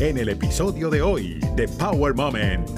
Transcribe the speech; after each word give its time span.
en 0.00 0.16
el 0.16 0.28
episodio 0.28 0.90
de 0.90 1.02
hoy 1.02 1.40
de 1.56 1.66
Power 1.66 2.14
Moment. 2.14 2.68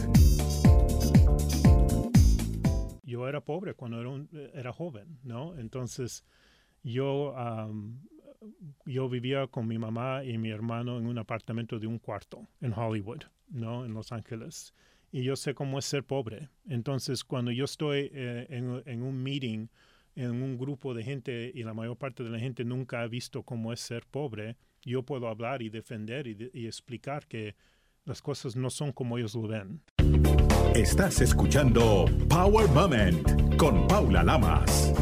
Yo 3.03 3.29
era 3.29 3.43
pobre 3.43 3.75
cuando 3.75 4.00
era, 4.00 4.50
era 4.54 4.73
joven, 4.73 5.18
¿no? 5.22 5.54
Entonces 5.58 6.25
yo, 6.83 7.34
yo 8.86 9.09
vivía 9.11 9.46
con 9.48 9.66
mi 9.66 9.77
mamá 9.77 10.25
y 10.25 10.38
mi 10.38 10.48
hermano 10.48 10.96
en 10.96 11.06
un 11.06 11.18
apartamento 11.18 11.79
de 11.79 11.86
un 11.86 11.98
cuarto 11.98 12.48
en 12.62 12.73
Hollywood, 12.73 13.25
¿no? 13.48 13.84
En 13.84 13.93
Los 13.93 14.12
Ángeles. 14.12 14.73
Y 15.12 15.23
yo 15.23 15.37
sé 15.37 15.52
cómo 15.52 15.79
es 15.79 15.84
ser 15.84 16.05
pobre. 16.05 16.48
Entonces 16.68 17.23
cuando 17.23 17.50
yo 17.50 17.66
estoy 17.66 18.11
eh, 18.14 18.46
en 18.48 19.02
un 19.02 19.23
meeting, 19.23 19.66
en 20.14 20.30
un 20.43 20.57
grupo 20.57 20.95
de 20.95 21.05
gente 21.05 21.52
y 21.55 21.64
la 21.64 21.75
mayor 21.75 21.98
parte 21.98 22.23
de 22.23 22.30
la 22.30 22.39
gente 22.39 22.64
nunca 22.64 23.02
ha 23.02 23.09
visto 23.09 23.43
cómo 23.43 23.75
es 23.75 23.80
ser 23.80 24.07
pobre, 24.11 24.57
yo 24.85 25.03
puedo 25.03 25.29
hablar 25.29 25.62
y 25.62 25.69
defender 25.69 26.27
y, 26.27 26.67
explicar 26.67 27.27
que 27.27 27.55
las 28.04 28.23
cosas 28.23 28.57
no 28.57 28.71
son 28.71 28.93
como 28.93 29.18
ellos 29.18 29.35
lo 29.35 29.49
ven. 29.49 29.82
Estás 30.75 31.21
escuchando 31.21 32.06
Power 32.28 32.68
Moment 32.70 33.56
con 33.56 33.87
Paula 33.87 34.23
Lamas. 34.23 34.92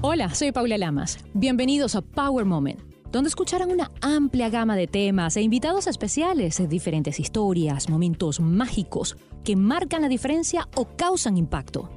Hola, 0.00 0.34
soy 0.34 0.52
Paula 0.52 0.76
Lamas. 0.78 1.18
Bienvenidos 1.34 1.94
a 1.94 2.02
Power 2.02 2.44
Moment, 2.44 2.80
donde 3.12 3.28
escucharán 3.28 3.70
una 3.70 3.90
amplia 4.00 4.48
gama 4.48 4.76
de 4.76 4.86
temas 4.86 5.36
e 5.36 5.42
invitados 5.42 5.86
especiales, 5.86 6.68
diferentes 6.68 7.20
historias, 7.20 7.88
momentos 7.88 8.40
mágicos 8.40 9.16
que 9.44 9.56
marcan 9.56 10.02
la 10.02 10.08
diferencia 10.08 10.68
o 10.74 10.96
causan 10.96 11.36
impacto. 11.36 11.90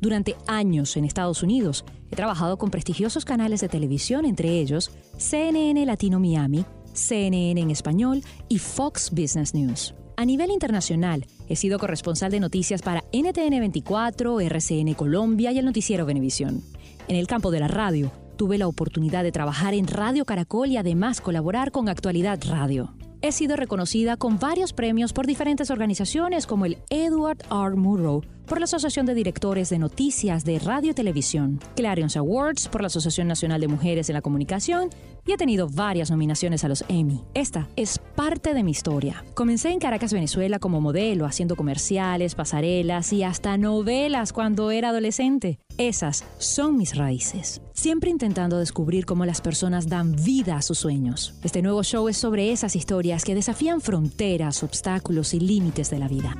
Durante 0.00 0.36
años 0.46 0.96
en 0.96 1.04
Estados 1.04 1.42
Unidos 1.42 1.84
he 2.10 2.16
trabajado 2.16 2.58
con 2.58 2.70
prestigiosos 2.70 3.24
canales 3.24 3.60
de 3.60 3.68
televisión, 3.68 4.24
entre 4.24 4.60
ellos 4.60 4.90
CNN 5.16 5.84
Latino 5.86 6.20
Miami, 6.20 6.64
CNN 6.96 7.60
en 7.60 7.70
español 7.70 8.22
y 8.48 8.58
Fox 8.58 9.10
Business 9.10 9.54
News. 9.54 9.94
A 10.16 10.24
nivel 10.24 10.50
internacional, 10.50 11.26
he 11.48 11.56
sido 11.56 11.78
corresponsal 11.78 12.30
de 12.30 12.40
noticias 12.40 12.82
para 12.82 13.04
NTN 13.12 13.60
24, 13.60 14.40
RCN 14.40 14.94
Colombia 14.94 15.52
y 15.52 15.58
el 15.58 15.64
noticiero 15.66 16.06
Venevisión. 16.06 16.62
En 17.08 17.16
el 17.16 17.26
campo 17.26 17.50
de 17.50 17.60
la 17.60 17.68
radio, 17.68 18.10
tuve 18.36 18.58
la 18.58 18.66
oportunidad 18.66 19.22
de 19.22 19.32
trabajar 19.32 19.74
en 19.74 19.86
Radio 19.86 20.24
Caracol 20.24 20.70
y 20.70 20.76
además 20.76 21.20
colaborar 21.20 21.70
con 21.70 21.88
Actualidad 21.88 22.40
Radio. 22.48 22.94
He 23.22 23.32
sido 23.32 23.56
reconocida 23.56 24.16
con 24.16 24.38
varios 24.38 24.72
premios 24.72 25.12
por 25.12 25.26
diferentes 25.26 25.70
organizaciones 25.70 26.46
como 26.46 26.64
el 26.64 26.78
Edward 26.90 27.38
R. 27.50 27.76
Murrow 27.76 28.22
por 28.46 28.58
la 28.58 28.64
Asociación 28.64 29.06
de 29.06 29.14
Directores 29.14 29.70
de 29.70 29.78
Noticias 29.78 30.44
de 30.44 30.58
Radio 30.58 30.92
y 30.92 30.94
Televisión, 30.94 31.60
Clarion 31.74 32.08
Awards 32.16 32.68
por 32.68 32.80
la 32.80 32.86
Asociación 32.86 33.28
Nacional 33.28 33.60
de 33.60 33.68
Mujeres 33.68 34.08
en 34.08 34.14
la 34.14 34.22
Comunicación 34.22 34.90
y 35.26 35.32
he 35.32 35.36
tenido 35.36 35.68
varias 35.68 36.10
nominaciones 36.10 36.64
a 36.64 36.68
los 36.68 36.84
Emmy. 36.88 37.24
Esta 37.34 37.68
es 37.76 37.98
parte 37.98 38.54
de 38.54 38.62
mi 38.62 38.70
historia. 38.70 39.24
Comencé 39.34 39.70
en 39.70 39.80
Caracas, 39.80 40.12
Venezuela 40.12 40.58
como 40.58 40.80
modelo, 40.80 41.26
haciendo 41.26 41.56
comerciales, 41.56 42.34
pasarelas 42.34 43.12
y 43.12 43.24
hasta 43.24 43.58
novelas 43.58 44.32
cuando 44.32 44.70
era 44.70 44.90
adolescente. 44.90 45.58
Esas 45.78 46.24
son 46.38 46.76
mis 46.76 46.96
raíces. 46.96 47.60
Siempre 47.74 48.08
intentando 48.08 48.58
descubrir 48.58 49.04
cómo 49.04 49.26
las 49.26 49.40
personas 49.40 49.88
dan 49.88 50.14
vida 50.16 50.56
a 50.56 50.62
sus 50.62 50.78
sueños. 50.78 51.34
Este 51.42 51.60
nuevo 51.60 51.82
show 51.82 52.08
es 52.08 52.16
sobre 52.16 52.52
esas 52.52 52.76
historias 52.76 53.24
que 53.24 53.34
desafían 53.34 53.80
fronteras, 53.80 54.62
obstáculos 54.62 55.34
y 55.34 55.40
límites 55.40 55.90
de 55.90 55.98
la 55.98 56.08
vida. 56.08 56.36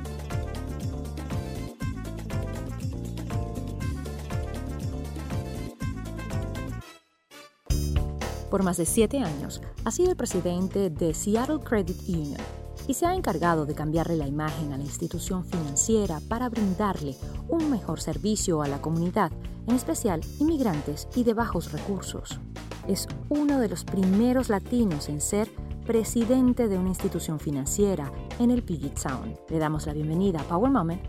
Por 8.49 8.63
más 8.63 8.77
de 8.77 8.85
siete 8.85 9.19
años 9.19 9.61
ha 9.83 9.91
sido 9.91 10.11
el 10.11 10.15
presidente 10.15 10.89
de 10.89 11.13
Seattle 11.13 11.59
Credit 11.59 11.97
Union 12.07 12.41
y 12.87 12.93
se 12.93 13.05
ha 13.05 13.13
encargado 13.13 13.65
de 13.65 13.75
cambiarle 13.75 14.15
la 14.15 14.27
imagen 14.27 14.71
a 14.71 14.77
la 14.77 14.83
institución 14.83 15.43
financiera 15.43 16.21
para 16.29 16.47
brindarle 16.47 17.15
un 17.49 17.69
mejor 17.69 17.99
servicio 17.99 18.61
a 18.61 18.67
la 18.69 18.81
comunidad, 18.81 19.31
en 19.67 19.75
especial 19.75 20.21
inmigrantes 20.39 21.09
y 21.13 21.25
de 21.25 21.33
bajos 21.33 21.73
recursos. 21.73 22.39
Es 22.87 23.07
uno 23.27 23.59
de 23.59 23.67
los 23.67 23.83
primeros 23.83 24.47
latinos 24.47 25.09
en 25.09 25.19
ser 25.19 25.49
presidente 25.85 26.69
de 26.69 26.77
una 26.77 26.89
institución 26.89 27.39
financiera 27.39 28.11
en 28.39 28.51
el 28.51 28.63
Puget 28.63 28.97
Sound. 28.97 29.37
Le 29.49 29.59
damos 29.59 29.85
la 29.87 29.93
bienvenida 29.93 30.39
a 30.39 30.43
Power 30.43 30.71
Moment 30.71 31.01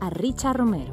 a 0.00 0.10
Richard 0.10 0.58
Romero. 0.58 0.92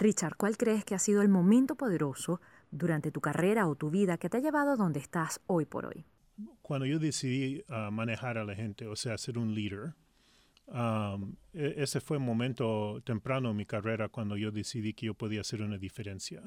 Richard, 0.00 0.36
¿cuál 0.36 0.56
crees 0.56 0.84
que 0.84 0.96
ha 0.96 0.98
sido 0.98 1.22
el 1.22 1.28
momento 1.28 1.76
poderoso 1.76 2.40
durante 2.74 3.10
tu 3.10 3.20
carrera 3.20 3.66
o 3.68 3.76
tu 3.76 3.90
vida 3.90 4.18
que 4.18 4.28
te 4.28 4.38
ha 4.38 4.40
llevado 4.40 4.72
a 4.72 4.76
donde 4.76 5.00
estás 5.00 5.40
hoy 5.46 5.64
por 5.64 5.86
hoy? 5.86 6.04
Cuando 6.62 6.86
yo 6.86 6.98
decidí 6.98 7.62
ah, 7.68 7.90
manejar 7.92 8.38
a 8.38 8.44
la 8.44 8.54
gente, 8.54 8.86
o 8.86 8.96
sea, 8.96 9.16
ser 9.16 9.38
un 9.38 9.54
líder, 9.54 9.94
e, 11.52 11.74
ese 11.76 12.00
fue 12.00 12.16
un 12.16 12.24
momento 12.24 13.00
temprano 13.04 13.50
en 13.50 13.56
mi 13.56 13.66
carrera 13.66 14.08
cuando 14.08 14.36
yo 14.36 14.50
decidí 14.50 14.94
que 14.94 15.06
yo 15.06 15.14
podía 15.14 15.42
hacer 15.42 15.62
una 15.62 15.78
diferencia. 15.78 16.42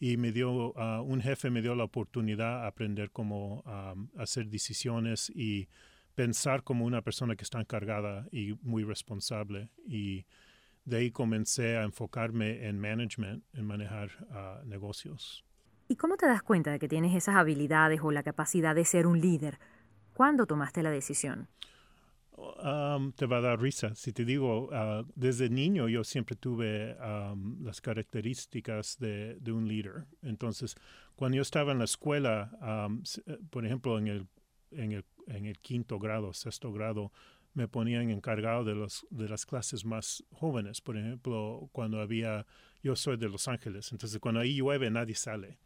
Y 0.00 0.16
me 0.16 0.30
dio, 0.30 0.78
ah, 0.78 1.02
un 1.02 1.20
jefe 1.20 1.50
me 1.50 1.60
dio 1.60 1.74
la 1.74 1.84
oportunidad 1.84 2.60
de 2.60 2.66
aprender 2.68 3.10
cómo 3.10 3.64
hacer 4.16 4.46
decisiones 4.46 5.30
y 5.34 5.68
pensar 6.14 6.62
como 6.62 6.84
una 6.84 7.02
persona 7.02 7.34
que 7.34 7.42
está 7.42 7.60
encargada 7.60 8.28
y 8.30 8.54
muy 8.62 8.84
responsable. 8.84 9.70
Y 9.86 10.26
de 10.88 10.96
ahí 10.96 11.10
comencé 11.10 11.76
a 11.76 11.82
enfocarme 11.82 12.66
en 12.66 12.80
management, 12.80 13.44
en 13.52 13.66
manejar 13.66 14.10
uh, 14.30 14.66
negocios. 14.66 15.44
¿Y 15.86 15.96
cómo 15.96 16.16
te 16.16 16.26
das 16.26 16.42
cuenta 16.42 16.70
de 16.70 16.78
que 16.78 16.88
tienes 16.88 17.14
esas 17.14 17.36
habilidades 17.36 18.00
o 18.02 18.10
la 18.10 18.22
capacidad 18.22 18.74
de 18.74 18.84
ser 18.84 19.06
un 19.06 19.20
líder? 19.20 19.58
¿Cuándo 20.14 20.46
tomaste 20.46 20.82
la 20.82 20.90
decisión? 20.90 21.48
Um, 22.36 23.12
te 23.12 23.26
va 23.26 23.38
a 23.38 23.40
dar 23.40 23.60
risa. 23.60 23.94
Si 23.94 24.12
te 24.12 24.24
digo, 24.24 24.68
uh, 24.68 25.04
desde 25.14 25.50
niño 25.50 25.88
yo 25.88 26.04
siempre 26.04 26.36
tuve 26.36 26.96
um, 26.96 27.62
las 27.64 27.80
características 27.80 28.96
de, 28.98 29.36
de, 29.40 29.52
un 29.52 29.66
líder. 29.66 30.06
Entonces, 30.22 30.76
cuando 31.16 31.36
yo 31.36 31.42
estaba 31.42 31.72
en 31.72 31.78
la 31.78 31.84
escuela, 31.84 32.50
um, 32.62 33.02
eh, 33.26 33.38
por 33.50 33.66
ejemplo, 33.66 33.98
en 33.98 34.06
el, 34.06 34.26
en, 34.70 34.92
el, 34.92 35.04
en 35.26 35.46
el 35.46 35.58
quinto 35.58 35.98
grado, 35.98 36.32
sexto 36.32 36.72
grado, 36.72 37.12
me 37.58 37.66
ponían 37.66 38.08
encargado 38.10 38.62
de, 38.62 38.76
los, 38.76 39.04
de 39.10 39.28
las 39.28 39.44
clases 39.44 39.84
más 39.84 40.22
jóvenes. 40.30 40.80
Por 40.80 40.96
ejemplo, 40.96 41.68
cuando 41.72 42.00
había, 42.00 42.46
yo 42.84 42.94
soy 42.94 43.16
de 43.16 43.28
Los 43.28 43.48
Ángeles, 43.48 43.90
entonces 43.90 44.20
cuando 44.20 44.40
ahí 44.40 44.54
llueve 44.54 44.88
nadie 44.92 45.16
sale. 45.16 45.58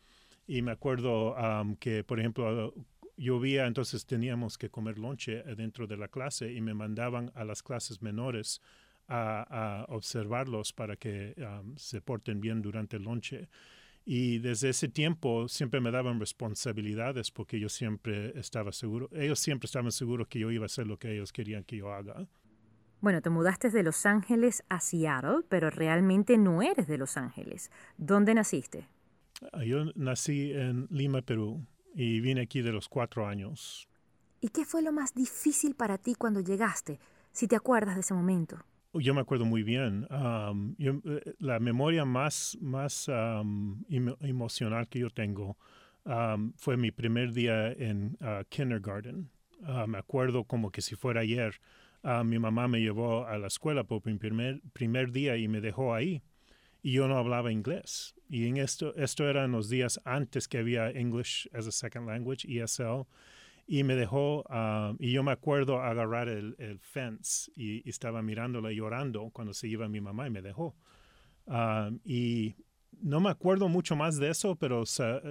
Y 0.46 0.62
me 0.62 0.72
acuerdo 0.72 1.36
que, 1.80 2.02
por 2.02 2.18
ejemplo, 2.18 2.72
llovía, 3.18 3.66
entonces 3.66 4.06
teníamos 4.06 4.56
que 4.56 4.70
comer 4.70 4.98
lonche 4.98 5.42
dentro 5.54 5.86
de 5.86 5.98
la 5.98 6.08
clase 6.08 6.50
y 6.54 6.62
me 6.62 6.72
mandaban 6.72 7.30
a 7.34 7.44
las 7.44 7.62
clases 7.62 8.00
menores 8.00 8.62
a, 9.06 9.84
observarlos 9.90 10.72
para 10.72 10.96
que 10.96 11.34
se 11.76 12.00
porten 12.00 12.40
bien 12.40 12.62
durante 12.62 12.96
el 12.96 13.02
lonche. 13.02 13.50
Y 14.04 14.38
desde 14.38 14.70
ese 14.70 14.88
tiempo 14.88 15.48
siempre 15.48 15.80
me 15.80 15.90
daban 15.90 16.18
responsabilidades 16.18 17.30
porque 17.30 17.60
yo 17.60 17.68
siempre 17.68 18.38
estaba 18.38 18.72
seguro, 18.72 19.08
ellos 19.12 19.38
siempre 19.38 19.66
estaban 19.66 19.92
seguros 19.92 20.26
que 20.28 20.40
yo 20.40 20.50
iba 20.50 20.64
a 20.64 20.66
hacer 20.66 20.86
lo 20.86 20.98
que 20.98 21.12
ellos 21.12 21.32
querían 21.32 21.62
que 21.64 21.76
yo 21.76 21.92
haga. 21.92 22.26
Bueno, 23.00 23.20
te 23.20 23.30
mudaste 23.30 23.70
de 23.70 23.82
Los 23.82 24.06
Ángeles 24.06 24.62
a 24.68 24.80
Seattle, 24.80 25.42
pero 25.48 25.70
realmente 25.70 26.38
no 26.38 26.62
eres 26.62 26.86
de 26.86 26.98
Los 26.98 27.16
Ángeles. 27.16 27.70
¿Dónde 27.96 28.34
naciste? 28.34 28.88
Ah, 29.52 29.64
yo 29.64 29.86
nací 29.96 30.52
en 30.52 30.86
Lima, 30.90 31.22
Perú, 31.22 31.66
y 31.94 32.20
vine 32.20 32.42
aquí 32.42 32.62
de 32.62 32.72
los 32.72 32.88
cuatro 32.88 33.26
años. 33.26 33.88
¿Y 34.40 34.48
qué 34.48 34.64
fue 34.64 34.82
lo 34.82 34.92
más 34.92 35.14
difícil 35.14 35.74
para 35.74 35.98
ti 35.98 36.14
cuando 36.14 36.40
llegaste, 36.40 37.00
si 37.32 37.48
te 37.48 37.56
acuerdas 37.56 37.96
de 37.96 38.02
ese 38.02 38.14
momento? 38.14 38.64
Yo 38.94 39.14
me 39.14 39.22
acuerdo 39.22 39.44
muy 39.44 39.62
bien. 39.62 40.06
Eh, 40.78 41.34
la 41.38 41.58
memoria 41.60 42.04
más, 42.04 42.58
más 42.60 43.08
emocional 43.88 44.88
que 44.88 44.98
yo 44.98 45.10
tengo 45.10 45.56
fue 46.56 46.76
mi 46.76 46.90
primer 46.90 47.32
día 47.32 47.72
en 47.72 48.18
uh, 48.20 48.44
kindergarten. 48.48 49.30
Ah, 49.64 49.86
me 49.86 49.98
acuerdo 49.98 50.44
como 50.44 50.70
que 50.70 50.82
si 50.82 50.96
fuera 50.96 51.20
ayer. 51.20 51.60
Ah, 52.02 52.24
mi 52.24 52.38
mamá 52.38 52.66
me 52.66 52.80
llevó 52.80 53.26
a 53.26 53.38
la 53.38 53.46
escuela 53.46 53.84
por 53.84 54.04
mi 54.04 54.18
primer, 54.18 54.60
primer 54.72 55.12
día 55.12 55.36
y 55.36 55.48
me 55.48 55.60
dejó 55.60 55.94
ahí. 55.94 56.22
Y 56.82 56.92
yo 56.92 57.06
no 57.06 57.16
hablaba 57.16 57.52
inglés. 57.52 58.14
Y 58.28 58.48
en 58.48 58.56
esto, 58.56 58.94
esto 58.96 59.28
era 59.28 59.44
en 59.44 59.52
los 59.52 59.68
días 59.68 60.00
antes 60.04 60.48
que 60.48 60.58
había 60.58 60.90
English 60.90 61.48
as 61.52 61.68
a 61.68 61.72
Second 61.72 62.08
Language, 62.08 62.46
ESL 62.48 63.06
y 63.66 63.84
me 63.84 63.94
dejó, 63.94 64.44
ah, 64.48 64.94
y 64.98 65.12
yo 65.12 65.22
me 65.22 65.32
acuerdo 65.32 65.80
agarrar 65.80 66.28
el, 66.28 66.56
el 66.58 66.78
fence 66.78 67.50
y, 67.56 67.88
estaba 67.88 68.22
mirándola 68.22 68.72
llorando 68.72 69.30
cuando 69.30 69.54
se 69.54 69.68
iba 69.68 69.88
mi 69.88 70.00
mamá 70.00 70.26
y 70.26 70.30
me 70.30 70.42
dejó. 70.42 70.74
Ah, 71.46 71.90
y 72.04 72.56
no 73.00 73.20
me 73.20 73.30
acuerdo 73.30 73.68
mucho 73.68 73.96
más 73.96 74.18
de 74.18 74.30
eso, 74.30 74.56
pero 74.56 74.84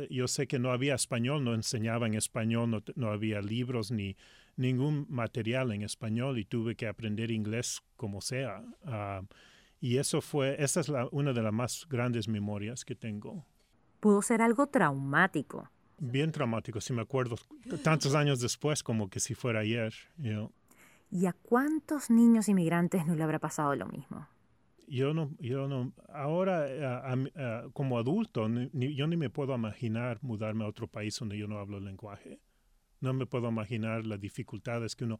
yo 0.09 0.27
sé 0.27 0.47
que 0.47 0.59
no 0.59 0.71
había 0.71 0.95
español, 0.95 1.43
no 1.43 1.53
enseñaba 1.53 2.07
en 2.07 2.15
español, 2.15 2.69
no, 2.69 2.83
no, 2.95 3.11
había 3.11 3.41
libros 3.41 3.91
ni 3.91 4.17
ningún 4.57 5.05
material 5.09 5.71
en 5.71 5.83
español 5.83 6.37
y 6.39 6.45
tuve 6.45 6.75
que 6.75 6.87
aprender 6.87 7.31
inglés 7.31 7.81
como 7.95 8.21
sea. 8.21 8.63
Ah, 8.85 9.21
y 9.79 9.97
eso 9.97 10.21
fue, 10.21 10.61
esa 10.61 10.79
es 10.79 10.89
la, 10.89 11.07
una 11.11 11.33
de 11.33 11.41
las 11.41 11.53
más 11.53 11.87
grandes 11.89 12.27
memorias 12.27 12.85
que 12.85 12.95
tengo. 12.95 13.45
Pudo 13.99 14.21
ser 14.21 14.41
algo 14.41 14.67
traumático 14.67 15.69
Bien 16.03 16.31
traumático, 16.31 16.81
si 16.81 16.93
me 16.93 17.03
acuerdo 17.03 17.35
tantos 17.83 18.15
años 18.15 18.39
después 18.39 18.81
como 18.81 19.07
que 19.07 19.19
si 19.19 19.35
fuera 19.35 19.59
ayer. 19.59 19.93
¿Y 21.11 21.27
a 21.27 21.33
cuántos 21.33 22.09
niños 22.09 22.49
inmigrantes 22.49 23.05
no 23.05 23.13
le 23.13 23.21
habrá 23.21 23.37
pasado 23.37 23.75
lo 23.75 23.85
mismo? 23.85 24.27
Yo 24.87 25.13
no, 25.13 25.29
yo 25.39 25.67
no, 25.67 25.93
ahora 26.11 26.65
eh, 26.67 27.29
eh, 27.35 27.61
como 27.73 27.99
adulto, 27.99 28.49
yo 28.73 29.07
ni 29.07 29.15
me 29.15 29.29
puedo 29.29 29.53
imaginar 29.53 30.17
mudarme 30.23 30.63
a 30.63 30.69
otro 30.69 30.87
país 30.87 31.15
donde 31.19 31.37
yo 31.37 31.47
no 31.47 31.59
hablo 31.59 31.77
el 31.77 31.85
lenguaje. 31.85 32.39
No 32.99 33.13
me 33.13 33.27
puedo 33.27 33.49
imaginar 33.49 34.03
las 34.03 34.19
dificultades 34.19 34.95
que 34.95 35.03
uno, 35.03 35.19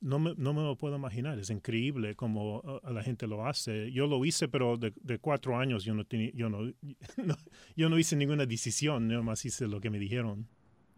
no 0.00 0.18
me, 0.18 0.34
no 0.36 0.52
me 0.52 0.62
lo 0.62 0.76
puedo 0.76 0.96
imaginar. 0.96 1.38
Es 1.38 1.50
increíble 1.50 2.14
cómo 2.14 2.60
uh, 2.60 2.90
la 2.90 3.02
gente 3.02 3.26
lo 3.26 3.46
hace. 3.46 3.90
Yo 3.92 4.06
lo 4.06 4.24
hice, 4.24 4.48
pero 4.48 4.76
de, 4.76 5.18
cuatro 5.18 5.56
años 5.56 5.84
yo 5.84 5.94
no, 5.94 6.04
yo, 6.34 6.48
no, 7.16 7.36
yo 7.76 7.88
no 7.88 7.98
hice 7.98 8.16
ninguna 8.16 8.46
decisión, 8.46 9.08
nada 9.08 9.22
más 9.22 9.44
hice 9.44 9.66
lo 9.66 9.80
que 9.80 9.90
me 9.90 9.98
dijeron. 9.98 10.46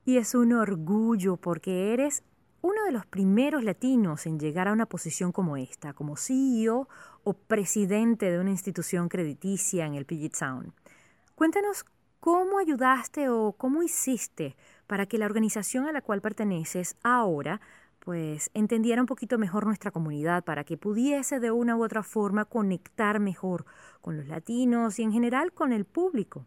Y 0.04 0.18
es 0.18 0.34
un 0.34 0.52
orgullo 0.52 1.36
porque 1.36 1.92
eres 1.92 2.22
uno 2.62 2.84
de 2.84 2.92
los 2.92 3.06
primeros 3.06 3.62
latinos 3.62 4.26
en 4.26 4.38
llegar 4.38 4.68
a 4.68 4.72
una 4.72 4.86
posición 4.86 5.32
como 5.32 5.56
esta, 5.56 5.92
como 5.92 6.16
CEO 6.16 6.88
o 7.22 7.32
presidente 7.34 8.30
de 8.30 8.38
una 8.38 8.50
institución 8.50 9.08
crediticia 9.08 9.86
en 9.86 9.94
el 9.94 10.04
Puget 10.04 10.34
Sound. 10.34 10.72
Cuéntanos 11.34 11.84
cómo 12.20 12.58
ayudaste 12.58 13.28
o 13.28 13.52
cómo 13.52 13.82
hiciste 13.82 14.56
para 14.86 15.06
que 15.06 15.18
la 15.18 15.26
organización 15.26 15.86
a 15.86 15.92
la 15.92 16.02
cual 16.02 16.20
perteneces 16.20 16.96
ahora 17.02 17.60
pues 18.06 18.52
entendiera 18.54 19.02
un 19.02 19.08
poquito 19.08 19.36
mejor 19.36 19.66
nuestra 19.66 19.90
comunidad 19.90 20.44
para 20.44 20.62
que 20.62 20.76
pudiese 20.76 21.40
de 21.40 21.50
una 21.50 21.76
u 21.76 21.82
otra 21.82 22.04
forma 22.04 22.44
conectar 22.44 23.18
mejor 23.18 23.64
con 24.00 24.16
los 24.16 24.28
latinos 24.28 25.00
y 25.00 25.02
en 25.02 25.10
general 25.10 25.52
con 25.52 25.72
el 25.72 25.84
público. 25.84 26.46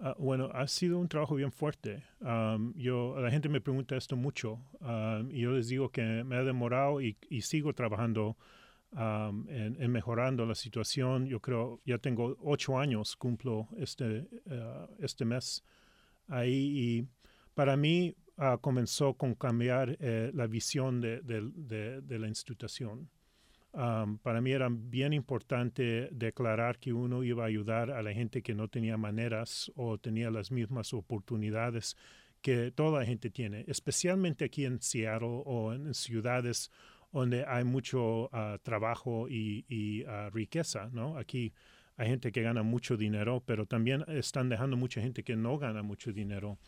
Ah, 0.00 0.16
bueno, 0.18 0.48
ha 0.54 0.66
sido 0.66 0.98
un 0.98 1.08
trabajo 1.08 1.34
bien 1.34 1.52
fuerte. 1.52 2.02
yo, 2.74 3.20
la 3.20 3.30
gente 3.30 3.50
me 3.50 3.60
pregunta 3.60 3.96
esto 3.96 4.16
mucho 4.16 4.60
y 5.28 5.42
yo 5.42 5.52
les 5.52 5.68
digo 5.68 5.90
que 5.90 6.24
me 6.24 6.36
ha 6.36 6.42
demorado 6.42 7.02
y, 7.02 7.18
sigo 7.42 7.74
trabajando 7.74 8.38
en, 8.96 9.90
mejorando 9.90 10.46
la 10.46 10.54
situación. 10.54 11.26
Yo 11.26 11.40
creo, 11.40 11.80
ya 11.84 11.98
tengo 11.98 12.38
ocho 12.40 12.78
años, 12.78 13.14
cumplo 13.14 13.68
este, 13.76 14.26
eh, 14.46 14.86
este 15.00 15.26
mes 15.26 15.66
ahí 16.28 16.72
y 16.74 17.08
para 17.52 17.76
mí 17.76 18.16
Ah, 18.44 18.58
comenzó 18.60 19.14
con 19.14 19.36
cambiar 19.36 19.96
eh, 20.00 20.32
la 20.34 20.48
visión 20.48 21.00
de, 21.00 21.22
la 22.08 22.26
institución. 22.26 23.08
para 23.70 24.40
mí 24.40 24.50
era 24.50 24.68
bien 24.68 25.12
importante 25.12 26.08
declarar 26.10 26.80
que 26.80 26.92
uno 26.92 27.22
iba 27.22 27.44
a 27.44 27.46
ayudar 27.46 27.92
a 27.92 28.02
la 28.02 28.12
gente 28.12 28.42
que 28.42 28.52
no 28.52 28.66
tenía 28.66 28.96
maneras 28.96 29.70
o 29.76 29.96
tenía 29.96 30.28
las 30.32 30.50
mismas 30.50 30.92
oportunidades 30.92 31.96
que 32.40 32.72
toda 32.72 32.98
la 32.98 33.06
gente 33.06 33.30
tiene, 33.30 33.64
especialmente 33.68 34.46
aquí 34.46 34.64
en 34.64 34.82
Seattle 34.82 35.42
o 35.46 35.72
en 35.72 35.94
ciudades 35.94 36.72
donde 37.12 37.44
hay 37.46 37.62
mucho 37.62 38.28
ah, 38.32 38.58
trabajo 38.60 39.28
y, 39.28 40.04
ah, 40.08 40.30
riqueza. 40.32 40.90
Aquí 41.16 41.52
hay 41.96 42.08
gente 42.08 42.32
que 42.32 42.42
gana 42.42 42.64
mucho 42.64 42.96
dinero, 42.96 43.40
pero 43.46 43.66
también 43.66 44.04
están 44.08 44.48
dejando 44.48 44.76
mucha 44.76 45.00
gente 45.00 45.22
que 45.22 45.36
no 45.36 45.58
gana 45.58 45.84
mucho 45.84 46.12
dinero. 46.12 46.58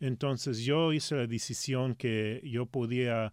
Entonces 0.00 0.64
yo 0.64 0.92
hice 0.92 1.14
la 1.14 1.26
decisión 1.26 1.94
que 1.94 2.40
yo 2.44 2.66
podía 2.66 3.32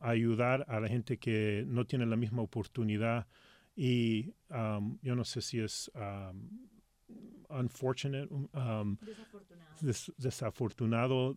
ayudar 0.00 0.64
a 0.68 0.78
la 0.80 0.88
gente 0.88 1.16
que 1.16 1.64
no 1.66 1.86
tiene 1.86 2.06
la 2.06 2.16
misma 2.16 2.42
oportunidad 2.42 3.26
y 3.74 4.34
yo 5.02 5.16
no 5.16 5.24
sé 5.24 5.40
si 5.40 5.60
es 5.60 5.90
unfortunate, 7.48 8.28
desafortunado, 10.18 11.36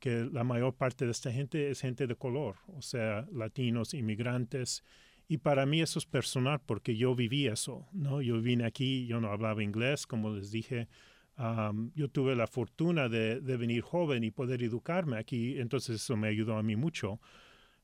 que 0.00 0.28
la 0.32 0.44
mayor 0.44 0.74
parte 0.74 1.04
de 1.04 1.10
esta 1.10 1.30
gente 1.30 1.70
es 1.70 1.80
gente 1.80 2.06
de 2.06 2.16
color, 2.16 2.56
o 2.68 2.80
sea, 2.82 3.26
latinos, 3.32 3.92
inmigrantes. 3.94 4.82
Y 5.28 5.38
para 5.38 5.64
mí 5.64 5.80
eso 5.80 5.98
es 5.98 6.06
personal 6.06 6.60
porque 6.64 6.96
yo 6.96 7.14
viví 7.14 7.46
eso, 7.46 7.86
¿no? 7.92 8.20
Yo 8.20 8.40
vine 8.40 8.64
aquí, 8.64 9.06
yo 9.06 9.20
no 9.20 9.28
hablaba 9.28 9.62
inglés, 9.62 10.06
como 10.06 10.30
les 10.34 10.50
dije, 10.50 10.88
yo 11.94 12.08
tuve 12.08 12.34
la 12.34 12.46
fortuna 12.46 13.08
de, 13.08 13.40
venir 13.40 13.82
joven 13.82 14.24
y 14.24 14.30
poder 14.30 14.62
educarme 14.62 15.16
aquí, 15.18 15.58
entonces 15.58 16.02
eso 16.02 16.16
me 16.16 16.28
ayudó 16.28 16.56
a 16.56 16.62
mí 16.62 16.76
mucho. 16.76 17.20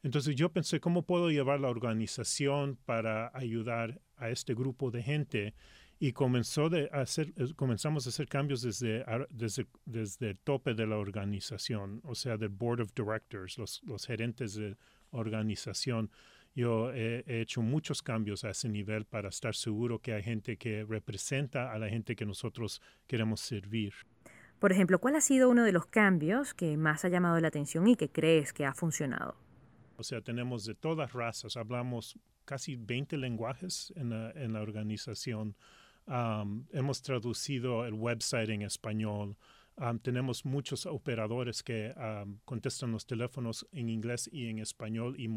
Entonces 0.03 0.37
yo 0.37 0.53
pensé, 0.53 0.79
¿cómo 0.79 1.03
puedo 1.03 1.31
llevar 1.31 1.61
la 1.61 1.69
organización 1.69 2.79
para 2.85 3.31
ayudar 3.35 4.01
a 4.17 4.31
este 4.31 4.55
grupo 4.55 4.91
de 4.91 5.03
gente? 5.03 5.55
Y 5.99 6.13
comenzó 6.13 6.69
de 6.69 6.91
hacer, 6.93 7.33
eh, 7.37 7.55
comenzamos 7.57 8.07
a 8.07 8.11
hacer 8.11 8.29
cambios 8.29 8.61
desde, 8.61 9.05
desde, 9.31 9.67
desde 9.87 10.31
el 10.31 10.39
tope 10.39 10.75
de 10.75 10.87
la 10.87 10.99
organización, 10.99 12.03
o 12.05 12.15
sea, 12.15 12.37
del 12.37 12.51
Board 12.51 12.83
of 12.83 12.93
Directors, 12.95 13.57
los, 13.57 13.83
los 13.85 14.07
gerentes 14.07 14.55
de 14.55 14.77
organización. 15.11 16.11
Yo 16.57 16.91
he, 16.91 17.23
hecho 17.43 17.61
muchos 17.61 18.03
cambios 18.03 18.43
a 18.43 18.51
ese 18.51 18.71
nivel 18.71 19.05
para 19.05 19.29
estar 19.29 19.55
seguro 19.55 19.99
que 19.99 20.15
hay 20.15 20.23
gente 20.23 20.57
que 20.57 20.85
representa 20.85 21.71
a 21.71 21.79
la 21.79 21.91
gente 21.91 22.17
que 22.17 22.25
nosotros 22.25 22.81
queremos 23.07 23.41
servir. 23.41 23.93
Por 24.59 24.73
ejemplo, 24.73 24.99
¿cuál 24.99 25.17
ha 25.17 25.21
sido 25.21 25.51
uno 25.51 25.65
de 25.65 25.73
los 25.73 25.85
cambios 25.85 26.55
que 26.55 26.79
más 26.79 27.05
ha 27.05 27.11
llamado 27.11 27.39
la 27.41 27.49
atención 27.49 27.87
y 27.87 27.95
que 27.95 28.09
crees 28.09 28.55
que 28.55 28.65
ha 28.65 28.73
funcionado? 28.73 29.37
O 29.99 30.03
sea, 30.03 30.23
tenemos 30.23 30.65
de 30.65 30.75
todas 30.75 31.13
razas, 31.13 31.59
hablamos 31.59 32.19
casi 32.47 32.77
20 32.77 33.19
lenguajes 33.19 33.93
en 33.95 34.09
la, 34.55 34.63
organización. 34.63 35.57
hemos 36.73 37.03
traducido 37.03 37.85
el 37.85 37.93
website 37.93 38.49
en 38.49 38.63
español. 38.63 39.37
tenemos 40.01 40.47
muchos 40.47 40.87
operadores 40.87 41.63
que 41.63 41.93
contestan 42.47 42.93
los 42.93 43.07
teléfonos 43.07 43.67
en 43.73 43.91
inglés 43.91 44.27
y 44.33 44.49
en 44.49 44.59
español 44.61 45.17
y 45.19 45.29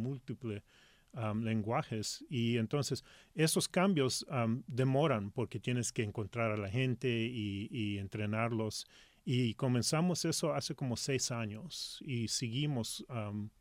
múltiples 1.14 1.44
lenguajes. 1.44 2.26
Y 2.30 2.58
entonces 2.58 3.04
esos 3.36 3.68
cambios 3.68 4.26
demoran 4.68 5.32
porque 5.32 5.60
tienes 5.60 5.92
que 5.92 6.04
encontrar 6.04 6.52
a 6.52 6.58
la 6.58 6.70
gente 6.70 7.10
y, 7.10 7.98
entrenarlos. 7.98 8.88
Y 9.26 9.54
comenzamos 9.56 10.26
eso 10.26 10.54
hace 10.54 10.76
como 10.76 10.96
seis 10.96 11.32
años 11.32 12.02
y 12.06 12.28
seguimos 12.28 13.06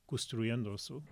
construyendo 0.07 0.75
eso. 0.75 1.03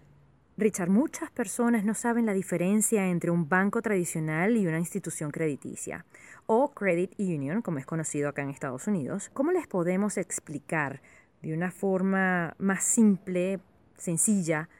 Richard, 0.58 0.88
muchas 0.88 1.30
personas 1.30 1.84
no 1.84 1.92
saben 1.92 2.24
la 2.24 2.32
diferencia 2.32 3.08
entre 3.08 3.30
un 3.30 3.46
banco 3.46 3.82
tradicional 3.82 4.56
y 4.56 4.66
una 4.66 4.78
institución 4.78 5.30
crediticia, 5.30 6.06
o 6.46 6.72
credit 6.72 7.12
union, 7.18 7.60
como 7.60 7.78
es 7.78 7.84
conocido 7.84 8.30
acá 8.30 8.40
en 8.40 8.48
Estados 8.48 8.86
Unidos. 8.86 9.30
¿Cómo 9.34 9.52
les 9.52 9.66
podemos 9.66 10.16
explicar 10.16 11.02
de 11.42 11.52
una 11.52 11.70
forma 11.70 12.54
más 12.56 12.84
simple, 12.84 13.60
sencilla, 13.98 14.70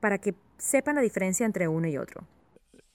para 0.00 0.18
que 0.18 0.34
sepan 0.62 0.94
la 0.94 1.02
diferencia 1.02 1.44
entre 1.44 1.66
uno 1.66 1.88
y 1.88 1.96
otro? 1.96 2.24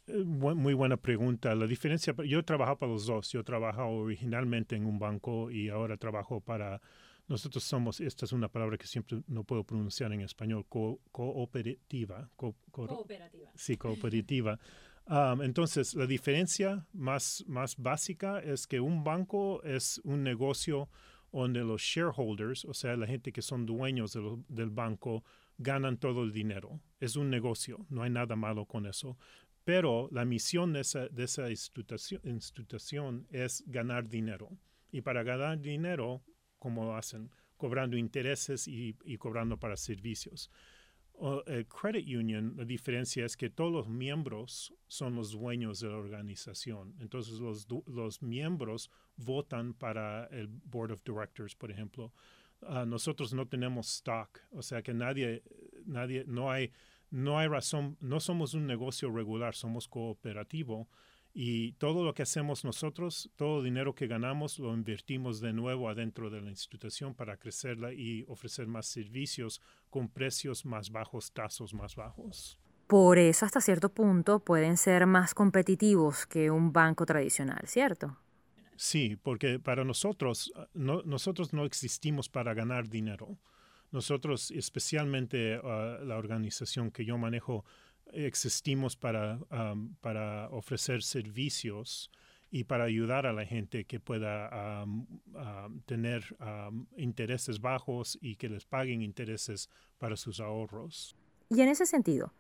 Eh, 0.08 0.24
muy 0.24 0.74
buena 0.74 0.98
pregunta. 0.98 1.54
La 1.54 1.68
diferencia, 1.68 2.16
yo 2.26 2.40
he 2.40 2.44
trabajado 2.44 2.78
para 2.78 2.92
los 2.94 3.06
dos. 3.06 3.30
Yo 3.32 3.44
trabajado 3.44 3.90
originalmente 3.90 4.76
en 4.76 4.86
un 4.86 4.98
banco 4.98 5.52
y 5.52 5.70
ahora 5.70 5.98
trabajo 5.98 6.40
para, 6.40 6.82
nosotros 7.28 7.64
somos, 7.64 8.00
esta 8.00 8.26
es 8.26 8.32
una 8.32 8.48
palabra 8.48 8.78
que 8.78 8.88
siempre 8.88 9.22
no 9.28 9.44
puedo 9.44 9.64
pronunciar 9.66 10.14
en 10.14 10.22
español, 10.22 10.66
cooperativa. 10.70 12.30
cooperativa. 12.38 13.52
Sí, 13.56 13.76
cooperativa. 13.76 14.58
Um, 15.10 15.42
entonces, 15.42 15.94
la 15.94 16.06
diferencia 16.06 16.86
más, 16.94 17.44
más 17.48 17.76
básica 17.78 18.40
es 18.40 18.66
que 18.66 18.80
un 18.80 19.04
banco 19.04 19.62
es 19.64 20.02
un 20.04 20.24
negocio 20.24 20.90
donde 21.32 21.60
los 21.60 21.82
shareholders, 21.82 22.66
o 22.66 22.74
sea, 22.74 22.96
la 22.96 23.08
gente 23.08 23.32
que 23.32 23.42
son 23.42 23.66
dueños 23.66 24.18
del 24.48 24.70
banco, 24.70 25.24
ganan 25.58 25.98
todo 25.98 26.24
el 26.24 26.32
dinero. 26.32 26.80
Es 27.00 27.16
un 27.16 27.30
negocio, 27.30 27.86
no 27.90 28.04
hay 28.04 28.10
nada 28.10 28.36
malo 28.36 28.66
con 28.66 28.86
eso. 28.86 29.18
Pero 29.64 30.08
la 30.12 30.24
misión 30.24 30.72
de 30.72 30.80
esa, 30.80 31.50
institución, 32.24 33.28
es 33.32 33.64
ganar 33.68 34.08
dinero. 34.08 34.50
Y 34.92 35.02
para 35.02 35.24
ganar 35.24 35.60
dinero, 35.60 36.24
¿cómo 36.58 36.86
lo 36.86 36.96
hacen? 36.96 37.30
Cobrando 37.58 37.98
intereses 37.98 38.66
y, 38.68 38.94
cobrando 39.18 39.60
para 39.60 39.76
servicios. 39.76 40.50
el 41.48 41.68
credit 41.68 42.08
union, 42.08 42.54
la 42.56 42.64
diferencia 42.64 43.26
es 43.26 43.36
que 43.36 43.50
todos 43.50 43.74
los 43.74 43.90
miembros 43.90 44.74
son 44.88 45.16
los 45.16 45.32
dueños 45.32 45.82
de 45.82 45.90
la 45.90 45.98
organización. 45.98 46.96
Entonces 47.02 47.38
los 47.40 48.22
miembros 48.22 48.90
votan 49.18 49.74
para 49.74 50.28
el 50.28 50.48
board 50.48 50.92
of 50.92 51.04
directors, 51.04 51.56
por 51.56 51.72
ejemplo. 51.72 52.14
Ah, 52.64 52.86
nosotros 52.86 53.34
no 53.34 53.48
tenemos 53.48 53.88
stock, 53.88 54.40
o 54.52 54.62
sea 54.62 54.82
que 54.82 54.94
nadie, 54.94 55.44
nadie, 55.86 56.24
no 56.26 56.52
hay, 56.52 56.72
no 57.12 57.38
hay 57.38 57.48
razón, 57.48 57.98
no 58.02 58.20
somos 58.20 58.54
un 58.56 58.66
negocio 58.66 59.12
regular, 59.12 59.54
somos 59.54 59.88
cooperativo 59.88 60.88
y 61.34 61.74
todo 61.74 62.04
lo 62.04 62.16
que 62.16 62.24
hacemos 62.24 62.66
nosotros, 62.66 63.30
todo 63.36 63.60
el 63.60 63.66
dinero 63.66 63.94
que 63.94 64.08
ganamos 64.08 64.58
lo 64.58 64.74
invertimos 64.74 65.40
de 65.40 65.54
nuevo 65.54 65.88
adentro 65.88 66.32
de 66.32 66.42
la 66.42 66.50
institución 66.50 67.14
para 67.14 67.38
crecerla 67.38 67.94
y 67.94 68.26
ofrecer 68.28 68.66
más 68.66 68.88
servicios 68.88 69.62
con 69.92 70.10
precios 70.10 70.66
más 70.66 70.90
bajos, 70.90 71.32
tasas 71.32 71.76
más 71.76 71.96
bajos. 71.96 72.60
Por 72.88 73.20
eso 73.20 73.46
hasta 73.46 73.62
cierto 73.62 73.90
punto 73.90 74.40
pueden 74.40 74.78
ser 74.78 75.06
más 75.06 75.36
competitivos 75.36 76.26
que 76.26 76.50
un 76.50 76.74
banco 76.74 77.06
tradicional, 77.06 77.68
¿cierto? 77.68 78.18
Sí, 78.78 79.18
porque 79.22 79.60
para 79.60 79.84
nosotros, 79.84 80.54
ah, 80.56 80.68
no, 80.74 81.02
nosotros 81.02 81.52
no 81.52 81.66
existimos 81.66 82.30
para 82.30 82.54
ganar 82.54 82.88
dinero. 82.88 83.38
Nosotros, 83.92 84.52
especialmente 84.52 85.60
ah, 85.64 86.00
la 86.04 86.18
organización 86.18 86.92
que 86.92 87.04
yo 87.04 87.18
manejo, 87.18 87.66
existimos 88.14 88.96
para, 88.96 89.38
para 90.00 90.48
ofrecer 90.50 91.04
servicios 91.04 92.10
y 92.50 92.64
para 92.64 92.86
ayudar 92.86 93.26
a 93.26 93.34
la 93.34 93.46
gente 93.46 93.84
que 93.84 94.00
pueda 94.00 94.86
tener 95.86 96.24
intereses 96.96 97.60
bajos 97.60 98.18
y 98.22 98.38
que 98.38 98.48
les 98.48 98.66
paguen 98.66 99.02
intereses 99.02 99.70
para 99.98 100.16
sus 100.16 100.40
ahorros. 100.40 101.18
Y 101.50 101.62
en 101.62 101.68
ese 101.68 101.86
sentido, 101.86 102.32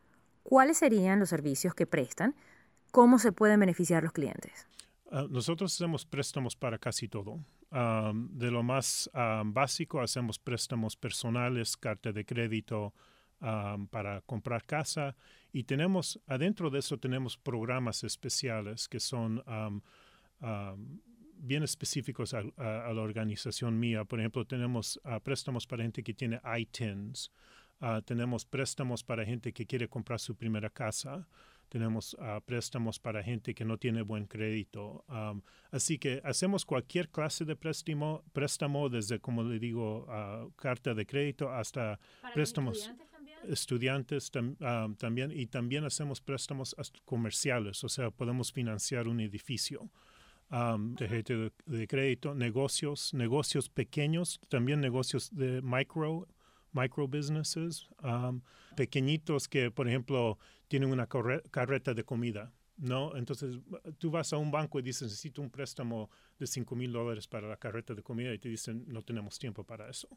¿cuáles 0.44 0.77
serían 0.77 1.20
los 1.20 1.29
servicios 1.29 1.74
que 1.75 1.86
prestan? 1.86 2.34
¿Cómo 2.91 3.20
se 3.20 3.34
pueden 3.34 3.60
beneficiar 3.60 4.03
los 4.03 4.13
clientes? 4.13 4.67
Ah, 5.12 5.26
nosotros 5.30 5.74
hacemos 5.74 6.06
préstamos 6.06 6.56
para 6.56 6.78
casi 6.78 7.08
todo. 7.08 7.40
de 7.70 8.52
lo 8.52 8.64
más 8.64 9.10
básico, 9.46 10.00
hacemos 10.00 10.40
préstamos 10.40 10.96
personales, 10.96 11.76
carta 11.76 12.12
de 12.12 12.26
crédito 12.26 12.94
para 13.92 14.22
comprar 14.22 14.64
casa 14.66 15.16
y 15.52 15.64
tenemos, 15.64 16.20
adentro 16.28 16.70
de 16.70 16.80
eso 16.80 16.98
tenemos 16.98 17.38
programas 17.38 18.04
especiales 18.04 18.88
que 18.88 19.00
son 19.00 19.44
bien 21.40 21.64
específicos 21.64 22.34
a, 22.34 22.44
la 22.44 23.02
organización 23.02 23.80
mía. 23.80 24.04
Por 24.06 24.20
ejemplo, 24.20 24.46
tenemos 24.46 25.00
ah, 25.04 25.20
préstamos 25.20 25.68
para 25.68 25.84
gente 25.84 26.04
que 26.04 26.14
tiene 26.14 26.42
ITINs, 26.44 27.32
ah, 27.80 28.02
tenemos 28.04 28.46
préstamos 28.46 29.04
para 29.04 29.26
gente 29.26 29.54
que 29.54 29.66
quiere 29.66 29.88
comprar 29.88 30.20
su 30.20 30.36
primera 30.36 30.70
casa, 30.70 31.28
tenemos 31.69 32.13
uh, 32.15 32.41
préstamos 32.45 33.00
para 33.00 33.24
gente 33.24 33.53
que 33.53 33.65
no 33.65 33.77
tiene 33.77 34.01
buen 34.01 34.25
crédito. 34.25 35.03
Um, 35.09 35.41
así 35.71 35.97
que 35.97 36.21
hacemos 36.24 36.65
cualquier 36.65 37.09
clase 37.09 37.45
de 37.45 37.55
préstamo, 37.55 38.24
préstamo 38.33 38.89
desde, 38.89 39.19
como 39.19 39.43
le 39.43 39.59
digo, 39.59 40.05
uh, 40.07 40.51
carta 40.55 40.93
de 40.93 41.05
crédito 41.05 41.51
hasta 41.51 42.00
préstamos 42.33 42.91
estudiantes 43.47 44.31
también 44.31 45.31
y 45.31 45.47
también 45.47 45.86
hacemos 45.86 46.21
préstamos 46.21 46.75
comerciales, 47.05 47.83
o 47.83 47.89
sea, 47.89 48.12
podemos 48.12 48.51
financiar 48.51 49.07
un 49.07 49.19
edificio. 49.19 49.89
de, 50.50 51.51
de, 51.65 51.88
crédito, 51.88 52.33
negocios, 52.33 53.13
negocios 53.13 53.69
pequeños, 53.69 54.39
también 54.47 54.79
negocios 54.79 55.29
de 55.36 55.62
micro, 55.62 56.25
micro 56.71 57.07
businesses, 57.07 57.88
pequeñitos 58.75 59.47
que, 59.47 59.71
por 59.71 59.88
ejemplo, 59.88 60.38
tienen 60.67 60.91
una 60.91 61.07
carreta 61.07 61.93
de 61.93 62.03
comida. 62.03 62.51
¿no? 62.77 63.15
Entonces, 63.15 63.59
tú 63.97 64.12
vas 64.12 64.31
a 64.33 64.38
un 64.38 64.51
banco 64.51 64.79
y 64.79 64.83
dices, 64.83 65.03
necesito 65.03 65.41
un 65.41 65.50
préstamo 65.50 66.09
de 66.38 66.45
5 66.45 66.75
mil 66.75 66.91
dólares 66.91 67.27
para 67.27 67.47
la 67.47 67.57
carreta 67.57 67.93
de 67.93 68.03
comida 68.03 68.33
y 68.33 68.39
te 68.39 68.50
dicen, 68.50 68.86
no 68.88 69.01
tenemos 69.01 69.39
tiempo 69.39 69.63
para 69.63 69.89
eso. 69.89 70.07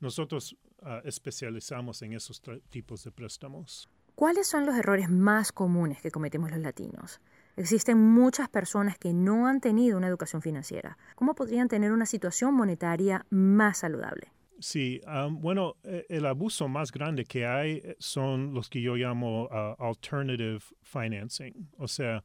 Nosotros 0.00 0.56
ah, 0.82 1.00
especializamos 1.04 2.02
en 2.02 2.12
esos 2.12 2.42
tipos 2.68 3.04
de 3.04 3.10
préstamos. 3.10 3.88
¿Cuáles 4.14 4.48
son 4.48 4.66
los 4.66 4.76
errores 4.76 5.08
más 5.08 5.50
comunes 5.50 6.02
que 6.02 6.10
cometemos 6.10 6.50
los 6.50 6.60
latinos? 6.60 7.20
Existen 7.56 7.98
muchas 7.98 8.48
personas 8.48 8.98
que 8.98 9.12
no 9.12 9.46
han 9.46 9.60
tenido 9.60 9.96
una 9.96 10.08
educación 10.08 10.42
financiera. 10.42 10.98
¿Cómo 11.14 11.34
podrían 11.34 11.68
tener 11.68 11.92
una 11.92 12.06
situación 12.06 12.54
monetaria 12.54 13.24
más 13.30 13.78
saludable? 13.78 14.32
Sí, 14.60 15.00
bueno, 15.30 15.76
e, 15.82 16.06
el 16.08 16.26
abuso 16.26 16.68
más 16.68 16.92
grande 16.92 17.24
que 17.24 17.46
hay 17.46 17.80
eh, 17.82 17.96
son 17.98 18.52
los 18.52 18.68
que 18.68 18.80
yo 18.80 18.94
llamo 18.94 19.48
ah, 19.50 19.74
alternative 19.78 20.60
financing, 20.82 21.70
o 21.78 21.88
sea, 21.88 22.22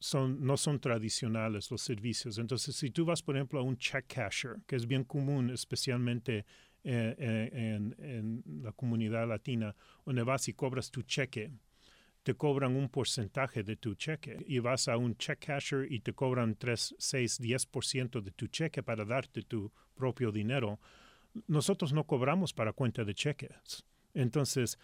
son, 0.00 0.44
no 0.44 0.56
son 0.56 0.80
tradicionales 0.80 1.70
los 1.70 1.80
servicios. 1.80 2.38
Entonces, 2.38 2.74
si 2.74 2.90
tú 2.90 3.04
vas, 3.04 3.22
por 3.22 3.36
ejemplo, 3.36 3.60
a 3.60 3.62
un 3.62 3.76
check 3.76 4.06
casher, 4.06 4.56
que 4.66 4.76
es 4.76 4.86
bien 4.86 5.04
común, 5.04 5.50
especialmente 5.50 6.44
eh, 6.82 7.14
eh, 7.18 7.76
en, 7.98 8.42
la 8.62 8.72
comunidad 8.72 9.28
latina, 9.28 9.76
donde 10.04 10.22
vas 10.22 10.48
y 10.48 10.54
cobras 10.54 10.90
tu 10.90 11.02
cheque, 11.02 11.52
te 12.22 12.34
cobran 12.34 12.76
un 12.76 12.88
porcentaje 12.88 13.62
de 13.62 13.76
tu 13.76 13.94
cheque 13.94 14.36
y 14.46 14.58
vas 14.58 14.88
a 14.88 14.96
un 14.96 15.16
check 15.16 15.38
casher 15.46 15.90
y 15.90 16.00
te 16.00 16.12
cobran 16.12 16.54
3, 16.54 16.96
6, 16.98 17.40
10% 17.40 18.20
de 18.20 18.30
tu 18.32 18.46
cheque 18.48 18.82
para 18.82 19.04
darte 19.04 19.42
tu 19.42 19.72
propio 19.94 20.30
dinero. 20.30 20.78
Nosotros 21.46 21.92
no 21.92 22.04
cobramos 22.04 22.52
para 22.52 22.72
cuenta 22.72 23.04
de 23.04 23.14
cheques. 23.14 23.84
Entonces, 24.12 24.78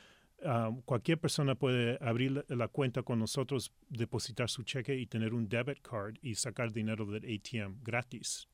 ah, 0.45 0.71
cualquier 0.85 1.19
persona 1.19 1.55
puede 1.55 1.99
abrir 2.01 2.45
la, 2.49 2.69
cuenta 2.69 3.03
con 3.03 3.19
nosotros, 3.19 3.73
depositar 3.89 4.49
su 4.49 4.63
cheque 4.63 4.97
y 4.97 5.07
tener 5.07 5.35
un 5.35 5.49
debit 5.49 5.81
card 5.83 6.17
y 6.23 6.37
sacar 6.37 6.73
dinero 6.73 7.05
del 7.05 7.25
ATM 7.25 7.83
gratis. 7.83 8.49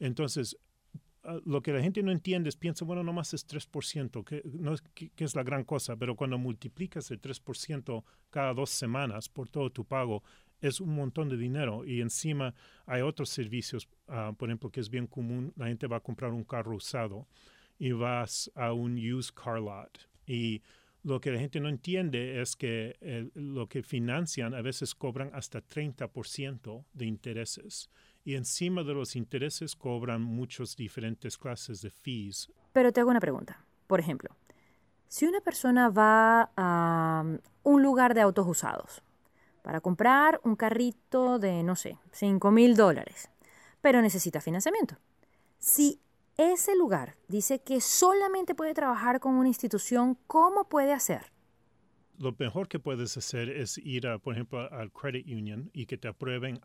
Entonces, 0.00 0.56
lo 1.44 1.62
que 1.62 1.72
la 1.72 1.82
gente 1.82 2.02
no 2.02 2.12
entiende 2.12 2.48
es, 2.48 2.56
piensa, 2.56 2.84
bueno, 2.84 3.02
nomás 3.02 3.34
es 3.34 3.46
3%, 3.46 4.24
que, 4.24 4.42
no 4.44 4.74
es, 4.74 4.82
que, 4.94 5.10
es 5.16 5.34
la 5.34 5.42
gran 5.42 5.64
cosa, 5.64 5.96
pero 5.96 6.16
cuando 6.16 6.38
multiplicas 6.38 7.10
el 7.10 7.20
3% 7.20 8.04
cada 8.30 8.54
dos 8.54 8.70
semanas 8.70 9.28
por 9.28 9.48
todo 9.48 9.70
tu 9.70 9.84
pago, 9.84 10.22
es 10.60 10.80
un 10.80 10.94
montón 10.94 11.28
de 11.28 11.36
dinero. 11.36 11.84
Y 11.84 12.00
encima 12.00 12.54
hay 12.86 13.02
otros 13.02 13.28
servicios, 13.28 13.88
ah, 14.08 14.32
por 14.36 14.48
ejemplo, 14.48 14.70
que 14.70 14.80
es 14.80 14.90
bien 14.90 15.06
común, 15.06 15.52
la 15.56 15.66
gente 15.66 15.86
va 15.86 15.98
a 15.98 16.00
comprar 16.00 16.32
un 16.32 16.44
carro 16.44 16.74
usado 16.74 17.26
y 17.78 17.92
vas 17.92 18.50
a 18.54 18.72
un 18.72 18.96
used 18.96 19.34
car 19.34 19.60
lot. 19.60 20.08
Y 20.26 20.62
lo 21.04 21.20
que 21.20 21.30
la 21.30 21.38
gente 21.38 21.60
no 21.60 21.68
entiende 21.68 22.40
es 22.40 22.56
que 22.56 23.30
lo 23.34 23.68
que 23.68 23.82
financian 23.82 24.52
a 24.54 24.62
veces 24.62 24.94
cobran 24.94 25.30
hasta 25.32 25.62
30% 25.62 26.84
de 26.92 27.06
intereses 27.06 27.88
y 28.28 28.36
encima 28.36 28.82
de 28.82 28.92
los 28.92 29.16
intereses 29.16 29.74
cobran 29.74 30.20
muchas 30.20 30.76
diferentes 30.76 31.38
clases 31.38 31.80
de 31.80 31.88
fees. 31.88 32.52
Pero 32.74 32.92
te 32.92 33.00
hago 33.00 33.08
una 33.08 33.20
pregunta. 33.20 33.64
Por 33.86 34.00
ejemplo, 34.00 34.36
si 35.06 35.24
una 35.24 35.40
persona 35.40 35.88
va 35.88 36.50
a 36.54 37.22
um, 37.24 37.38
un 37.62 37.82
lugar 37.82 38.12
de 38.12 38.20
autos 38.20 38.46
usados 38.46 39.02
para 39.62 39.80
comprar 39.80 40.42
un 40.44 40.56
carrito 40.56 41.38
de, 41.38 41.62
no 41.62 41.74
sé, 41.74 41.96
5 42.12 42.50
mil 42.50 42.76
dólares, 42.76 43.30
pero 43.80 44.02
necesita 44.02 44.42
financiamiento. 44.42 44.98
Si 45.58 45.98
ese 46.36 46.76
lugar 46.76 47.16
dice 47.28 47.60
que 47.60 47.80
solamente 47.80 48.54
puede 48.54 48.74
trabajar 48.74 49.20
con 49.20 49.36
una 49.36 49.48
institución, 49.48 50.18
¿cómo 50.26 50.68
puede 50.68 50.92
hacer? 50.92 51.32
Lo 52.18 52.34
mejor 52.38 52.68
que 52.68 52.78
puedes 52.78 53.16
hacer 53.16 53.48
es 53.48 53.78
ir, 53.78 54.06
a, 54.06 54.18
por 54.18 54.34
ejemplo, 54.34 54.70
al 54.72 54.92
credit 54.92 55.26
union 55.26 55.70
y 55.72 55.86
que 55.86 55.96
te 55.96 56.08
aprueben 56.08 56.60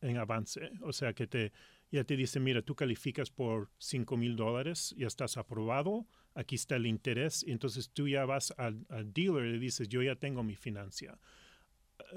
en 0.00 0.16
avance. 0.16 0.70
O 0.82 0.92
sea, 0.92 1.12
que 1.12 1.26
te, 1.26 1.52
ya 1.90 2.04
te 2.04 2.16
dicen, 2.16 2.42
mira, 2.42 2.60
tú 2.62 2.74
calificas 2.74 3.30
por 3.30 3.70
5 3.78 4.16
mil 4.16 4.36
dólares, 4.36 4.94
ya 4.98 5.06
estás 5.06 5.36
aprobado, 5.36 6.06
aquí 6.34 6.56
está 6.56 6.76
el 6.76 6.86
interés. 6.86 7.44
Y 7.46 7.52
entonces 7.52 7.90
tú 7.90 8.08
ya 8.08 8.24
vas 8.24 8.52
al, 8.56 8.84
dealer 9.12 9.46
y 9.46 9.52
le 9.52 9.58
dices, 9.58 9.88
yo 9.88 10.02
ya 10.02 10.16
tengo 10.16 10.42
mi 10.42 10.56
financia. 10.56 11.18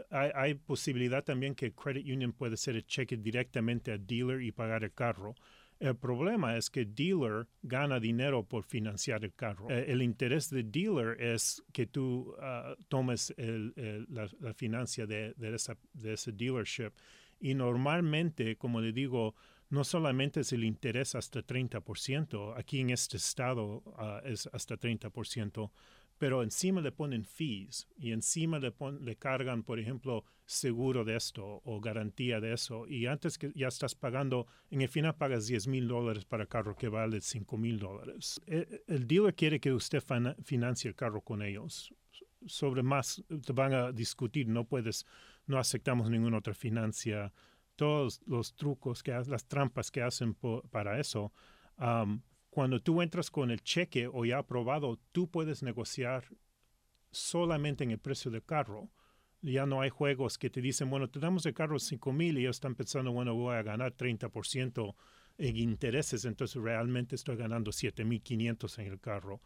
Hay, 0.09 0.31
hay, 0.33 0.53
posibilidad 0.55 1.23
también 1.23 1.53
que 1.53 1.71
credit 1.73 2.07
union 2.07 2.33
puede 2.33 2.55
hacer 2.55 2.75
el 2.75 2.85
cheque 2.87 3.15
directamente 3.17 3.91
al 3.91 4.05
dealer 4.07 4.41
y 4.41 4.51
pagar 4.51 4.83
el 4.83 4.93
carro. 4.93 5.35
El 5.79 5.95
problema 5.95 6.57
es 6.57 6.69
que 6.69 6.85
dealer 6.85 7.47
gana 7.61 7.99
dinero 7.99 8.43
por 8.43 8.63
financiar 8.63 9.23
el 9.23 9.33
carro. 9.33 9.69
Eh, 9.69 9.85
el 9.89 10.01
interés 10.01 10.49
del 10.49 10.71
dealer 10.71 11.21
es 11.21 11.63
que 11.71 11.85
tú 11.85 12.35
ah, 12.41 12.75
tomes 12.87 13.33
la, 13.37 14.53
financia 14.53 15.05
de, 15.05 15.35
ese 16.03 16.31
dealership. 16.31 16.91
Y 17.39 17.53
normalmente, 17.53 18.55
como 18.55 18.81
le 18.81 18.91
digo, 18.91 19.35
no 19.69 19.83
solamente 19.83 20.39
es 20.41 20.53
el 20.53 20.63
interés 20.63 21.13
hasta 21.15 21.45
30%, 21.45 22.53
aquí 22.57 22.79
en 22.79 22.89
este 22.89 23.17
estado 23.17 23.83
ah, 23.97 24.21
es 24.23 24.49
hasta 24.53 24.77
30%, 24.77 25.71
pero 26.17 26.43
encima 26.43 26.81
le 26.81 26.91
ponen 26.91 27.25
fees 27.25 27.87
y 27.97 28.11
encima 28.11 28.59
le, 28.59 28.73
le 29.01 29.15
cargan, 29.15 29.63
por 29.63 29.79
ejemplo, 29.79 30.23
seguro 30.45 31.03
de 31.03 31.15
esto 31.15 31.61
o 31.63 31.79
garantía 31.79 32.39
de 32.39 32.53
eso. 32.53 32.87
Y 32.87 33.05
antes 33.05 33.37
que 33.37 33.51
ya 33.53 33.67
estás 33.67 33.93
pagando, 33.93 34.47
en 34.71 34.81
el 34.81 34.89
final 34.89 35.15
pagas 35.15 35.47
10 35.47 35.67
mil 35.67 35.87
dólares 35.87 36.25
para 36.25 36.47
carro 36.47 36.75
que 36.75 36.87
vale 36.87 37.21
5 37.21 37.57
mil 37.57 37.77
dólares. 37.77 38.41
E, 38.47 38.83
el, 38.87 39.07
dealer 39.07 39.35
quiere 39.35 39.59
que 39.59 39.73
usted 39.73 40.03
financie 40.43 40.89
el 40.89 40.95
carro 40.95 41.21
con 41.21 41.41
ellos. 41.41 41.93
Sobre 42.45 42.81
más 42.81 43.23
te 43.45 43.53
van 43.53 43.73
a 43.73 43.91
discutir, 43.91 44.47
no 44.47 44.63
puedes, 44.63 45.05
no 45.45 45.59
aceptamos 45.59 46.09
ninguna 46.09 46.37
otra 46.37 46.53
financia. 46.53 47.33
Todos 47.75 48.21
los 48.25 48.55
trucos, 48.55 49.03
que 49.03 49.11
las 49.11 49.45
trampas 49.47 49.91
que 49.91 50.01
hacen 50.01 50.35
para 50.71 50.99
eso. 50.99 51.31
Cuando 52.57 52.79
tú 52.79 53.03
entras 53.03 53.29
con 53.29 53.51
el 53.51 53.61
cheque 53.61 54.09
o 54.11 54.25
ya 54.25 54.39
aprobado, 54.39 54.97
tú 55.11 55.29
puedes 55.29 55.61
negociar 55.61 56.23
solamente 57.11 57.83
en 57.83 57.91
el 57.91 57.99
precio 57.99 58.31
del 58.31 58.43
carro 58.43 58.89
ya 59.43 59.67
no 59.67 59.81
hay 59.81 59.91
juegos 59.91 60.39
que 60.39 60.49
te 60.49 60.59
dicen, 60.59 60.89
bueno, 60.89 61.07
te 61.07 61.19
damos 61.19 61.45
el 61.45 61.53
carro 61.53 61.77
5 61.77 62.11
mil 62.11 62.35
y 62.35 62.41
ellos 62.41 62.55
están 62.55 62.73
pensando, 62.73 63.11
bueno, 63.11 63.35
voy 63.35 63.55
a 63.55 63.61
ganar 63.61 63.93
30% 63.95 64.95
en 65.37 65.55
intereses, 65.55 66.25
entonces 66.25 66.59
realmente 66.59 67.15
estoy 67.15 67.35
ganando 67.35 67.71
7 67.71 68.03
mil 68.03 68.23
500 68.23 68.79
en 68.79 68.87
el 68.87 68.99
carro. 68.99 69.39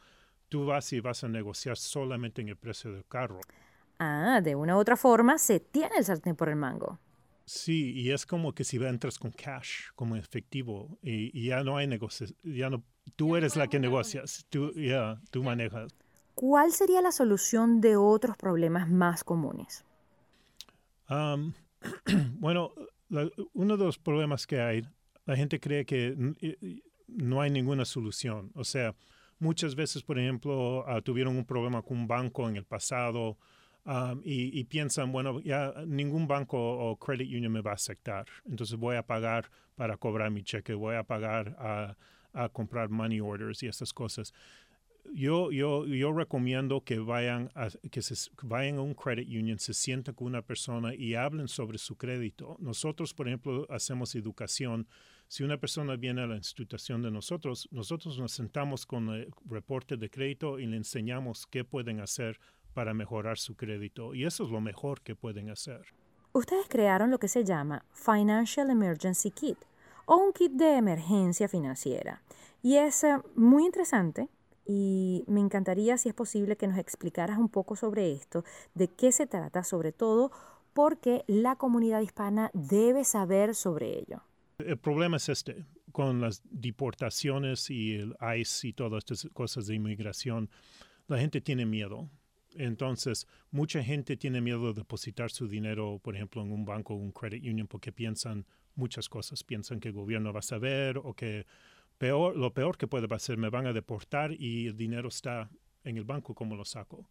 Tú 0.48 0.66
vas 0.68 0.94
y 0.94 1.02
vas 1.02 1.26
a 1.26 1.28
negociar 1.28 1.76
solamente 1.76 2.42
en 2.42 2.48
el 2.48 2.56
precio 2.56 2.94
del 2.94 3.04
carro. 3.04 3.42
Ah, 4.00 4.40
de 4.42 4.56
una 4.56 4.78
u 4.78 4.80
otra 4.80 4.96
forma 4.96 5.38
se 5.38 5.60
tiene 5.60 5.98
el 5.98 6.06
sartén 6.06 6.38
por 6.38 6.48
el 6.48 6.56
mango. 6.56 6.98
Sí, 7.46 7.92
y 7.92 8.12
es 8.12 8.26
como 8.26 8.54
que 8.54 8.64
si 8.64 8.78
entras 8.78 9.20
con 9.20 9.32
cash, 9.32 9.90
como 9.96 10.16
efectivo, 10.16 10.98
y, 11.02 11.48
ya 11.48 11.66
no 11.66 11.76
hay 11.76 11.86
negocios, 11.86 12.34
ya 12.44 12.70
no, 12.70 12.82
tú 13.22 13.36
eres 13.36 13.56
la 13.56 13.68
que 13.68 13.78
negocias, 13.78 14.48
tú, 14.50 14.72
ya, 14.74 15.22
tú 15.30 15.44
manejas. 15.44 15.94
¿Cuál 16.34 16.72
sería 16.72 17.04
la 17.04 17.12
solución 17.12 17.80
de 17.80 17.96
otros 17.96 18.36
problemas 18.36 18.90
más 18.90 19.24
comunes? 19.24 19.86
bueno, 22.40 22.72
uno 23.54 23.78
de 23.78 23.86
los 23.86 24.00
problemas 24.00 24.48
que 24.48 24.60
hay, 24.60 24.82
la 25.26 25.36
gente 25.36 25.60
cree 25.60 25.86
que 25.86 26.16
no 27.10 27.42
hay 27.42 27.52
ninguna 27.52 27.86
solución. 27.86 28.52
O 28.56 28.64
sea, 28.64 28.96
muchas 29.38 29.76
veces, 29.76 30.02
por 30.02 30.18
ejemplo, 30.18 30.84
ah, 30.88 31.00
tuvieron 31.02 31.38
un 31.38 31.46
problema 31.46 31.84
con 31.84 32.00
un 32.00 32.08
banco 32.08 32.50
en 32.50 32.56
el 32.56 32.66
pasado 32.66 33.38
y, 34.24 34.64
piensan, 34.64 35.12
bueno, 35.12 35.40
ya 35.42 35.76
ningún 35.86 36.28
banco 36.28 36.58
o 36.58 36.98
credit 36.98 37.28
union 37.28 37.52
me 37.52 37.62
va 37.62 37.70
a 37.70 37.76
aceptar. 37.76 38.26
Entonces 38.50 38.80
voy 38.80 38.96
a 38.96 39.06
pagar 39.06 39.52
para 39.76 39.96
cobrar 39.98 40.32
mi 40.32 40.42
cheque, 40.42 40.74
voy 40.74 40.96
a 40.96 41.04
pagar 41.04 41.56
a, 41.60 41.96
a 42.34 42.50
comprar 42.50 42.90
money 42.90 43.20
orders 43.20 43.64
y 43.64 43.68
esas 43.68 43.94
cosas 43.94 44.34
yo, 45.14 45.52
yo, 45.52 45.86
yo 45.86 46.14
recomiendo 46.14 46.82
que 46.82 47.00
vayan, 47.00 47.52
a, 47.56 47.70
que 47.90 48.02
se, 48.02 48.32
vayan 48.44 48.78
a 48.78 48.82
un 48.82 48.94
credit 48.94 49.28
union, 49.28 49.60
se 49.60 49.74
sienten 49.74 50.14
con 50.14 50.28
una 50.28 50.42
persona 50.42 50.94
y 50.94 51.16
hablen 51.16 51.48
sobre 51.48 51.78
su 51.78 51.96
crédito. 51.96 52.58
Nosotros, 52.60 53.14
por 53.14 53.28
ejemplo, 53.28 53.66
hacemos 53.70 54.16
educación. 54.16 54.88
Si 55.28 55.44
una 55.44 55.58
persona 55.58 55.96
viene 55.96 56.22
a 56.22 56.28
la 56.28 56.36
institución 56.36 57.02
de 57.02 57.12
nosotros, 57.12 57.68
nosotros 57.72 58.20
nos 58.20 58.32
sentamos 58.32 58.86
con 58.86 59.10
el 59.10 59.32
reporte 59.46 59.98
de 59.98 60.10
crédito 60.10 60.60
y 60.60 60.66
le 60.66 60.78
enseñamos 60.78 61.48
qué 61.48 61.64
pueden 61.64 62.00
hacer 62.00 62.40
para 62.74 62.94
mejorar 62.94 63.38
su 63.38 63.56
crédito. 63.56 64.14
Y 64.14 64.26
eso 64.26 64.44
es 64.44 64.50
lo 64.50 64.62
mejor 64.62 65.02
que 65.02 65.16
pueden 65.16 65.50
hacer. 65.50 65.82
Ustedes 66.34 66.68
crearon 66.70 67.12
lo 67.12 67.20
que 67.20 67.28
se 67.28 67.44
llama 67.44 67.84
Financial 67.92 68.70
Emergency 68.70 69.32
Kit 69.32 69.58
o 70.06 70.18
un 70.18 70.34
kit 70.34 70.52
de 70.54 70.76
emergencia 70.78 71.48
financiera. 71.48 72.22
Y 72.62 72.78
es 72.78 73.04
eh, 73.04 73.18
muy 73.36 73.66
interesante 73.66 74.30
y 74.66 75.24
me 75.28 75.40
encantaría, 75.40 75.98
si 75.98 76.10
es 76.10 76.16
posible, 76.16 76.56
que 76.56 76.68
nos 76.68 76.78
explicaras 76.78 77.38
un 77.38 77.50
poco 77.50 77.76
sobre 77.76 78.12
esto, 78.12 78.44
de 78.74 78.88
qué 78.88 79.12
se 79.12 79.28
trata, 79.28 79.64
sobre 79.64 79.92
todo 79.92 80.32
porque 80.74 81.24
la 81.28 81.56
comunidad 81.56 82.02
hispana 82.02 82.52
debe 82.54 83.04
saber 83.04 83.56
sobre 83.56 84.00
ello. 84.00 84.22
El 84.60 84.78
problema 84.78 85.18
es 85.18 85.28
este, 85.30 85.66
con 85.92 86.22
las 86.22 86.42
deportaciones 86.50 87.70
y 87.70 87.96
el 87.96 88.16
ICE 88.38 88.70
y 88.70 88.74
todas 88.74 89.00
estas 89.00 89.30
cosas 89.34 89.68
de 89.68 89.76
inmigración, 89.76 90.50
la 91.08 91.18
gente 91.18 91.42
tiene 91.42 91.66
miedo. 91.66 92.10
Entonces, 92.56 93.28
mucha 93.50 93.84
gente 93.84 94.18
tiene 94.18 94.42
miedo 94.42 94.68
de 94.68 94.74
depositar 94.74 95.32
su 95.32 95.48
dinero, 95.48 96.00
por 96.04 96.16
ejemplo, 96.16 96.42
en 96.42 96.52
un 96.52 96.66
banco 96.66 96.94
o 96.94 96.98
un 96.98 97.12
credit 97.12 97.44
union 97.44 97.68
porque 97.68 97.92
piensan 97.92 98.46
muchas 98.76 99.10
cosas. 99.10 99.44
Piensan 99.44 99.80
que 99.80 99.90
el 99.90 99.94
gobierno 99.94 100.34
va 100.34 100.40
a 100.40 100.44
saber 100.44 100.98
o 100.98 101.14
que 101.14 101.46
peor, 101.98 102.36
lo 102.36 102.54
peor 102.54 102.78
que 102.78 102.88
puede 102.88 103.08
pasar, 103.08 103.38
me 103.38 103.50
van 103.50 103.68
a 103.68 103.74
deportar 103.74 104.32
y 104.34 104.68
el 104.68 104.76
dinero 104.76 105.10
está 105.10 105.50
en 105.84 105.98
el 105.98 106.04
banco, 106.04 106.34
¿cómo 106.34 106.56
lo 106.56 106.66
saco? 106.66 107.08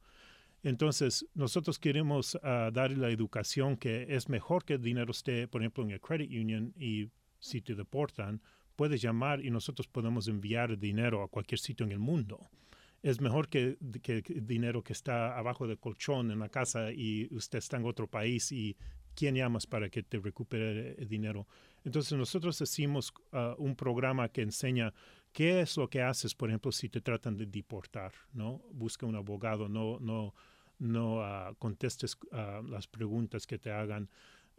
Entonces, 0.62 1.26
nosotros 1.34 1.78
queremos 1.78 2.34
uh, 2.34 2.70
dar 2.70 2.90
la 2.90 3.08
educación 3.08 3.76
que 3.76 4.14
es 4.14 4.28
mejor 4.28 4.64
que 4.64 4.74
el 4.74 4.82
dinero 4.82 5.10
esté, 5.12 5.48
por 5.48 5.62
ejemplo, 5.62 5.84
en 5.84 5.92
el 5.92 6.00
credit 6.00 6.30
union 6.30 6.74
y 6.76 7.08
si 7.38 7.62
te 7.62 7.74
deportan, 7.74 8.42
puedes 8.76 9.00
llamar 9.00 9.44
y 9.44 9.50
nosotros 9.50 9.88
podemos 9.88 10.28
enviar 10.28 10.78
dinero 10.78 11.22
a 11.22 11.28
cualquier 11.28 11.58
sitio 11.58 11.86
en 11.86 11.92
el 11.92 11.98
mundo. 11.98 12.50
Es 13.02 13.20
mejor 13.20 13.48
que, 13.48 13.78
que, 14.02 14.22
que 14.22 14.40
dinero 14.42 14.82
que 14.82 14.92
está 14.92 15.38
abajo 15.38 15.66
del 15.66 15.78
colchón 15.78 16.30
en 16.30 16.38
la 16.38 16.50
casa 16.50 16.92
y 16.92 17.28
usted 17.34 17.58
está 17.58 17.78
en 17.78 17.86
otro 17.86 18.06
país 18.06 18.52
y 18.52 18.76
quién 19.14 19.34
llamas 19.34 19.66
para 19.66 19.88
que 19.88 20.02
te 20.02 20.18
recupere 20.18 20.94
el 20.98 21.08
dinero. 21.08 21.46
Entonces 21.84 22.16
nosotros 22.16 22.60
hicimos 22.60 23.12
ah, 23.32 23.54
un 23.58 23.74
programa 23.74 24.28
que 24.28 24.42
enseña 24.42 24.92
qué 25.32 25.60
es 25.60 25.76
lo 25.76 25.88
que 25.88 26.02
haces, 26.02 26.34
por 26.34 26.50
ejemplo, 26.50 26.72
si 26.72 26.88
te 26.88 27.00
tratan 27.00 27.36
de 27.36 27.46
deportar, 27.46 28.12
¿no? 28.32 28.62
Busca 28.72 29.06
un 29.06 29.16
abogado, 29.16 29.68
no, 29.68 29.98
no, 30.00 30.34
no 30.78 31.22
ah, 31.22 31.54
contestes 31.58 32.16
ah, 32.32 32.60
las 32.64 32.86
preguntas 32.86 33.46
que 33.46 33.58
te 33.58 33.70
hagan 33.70 34.08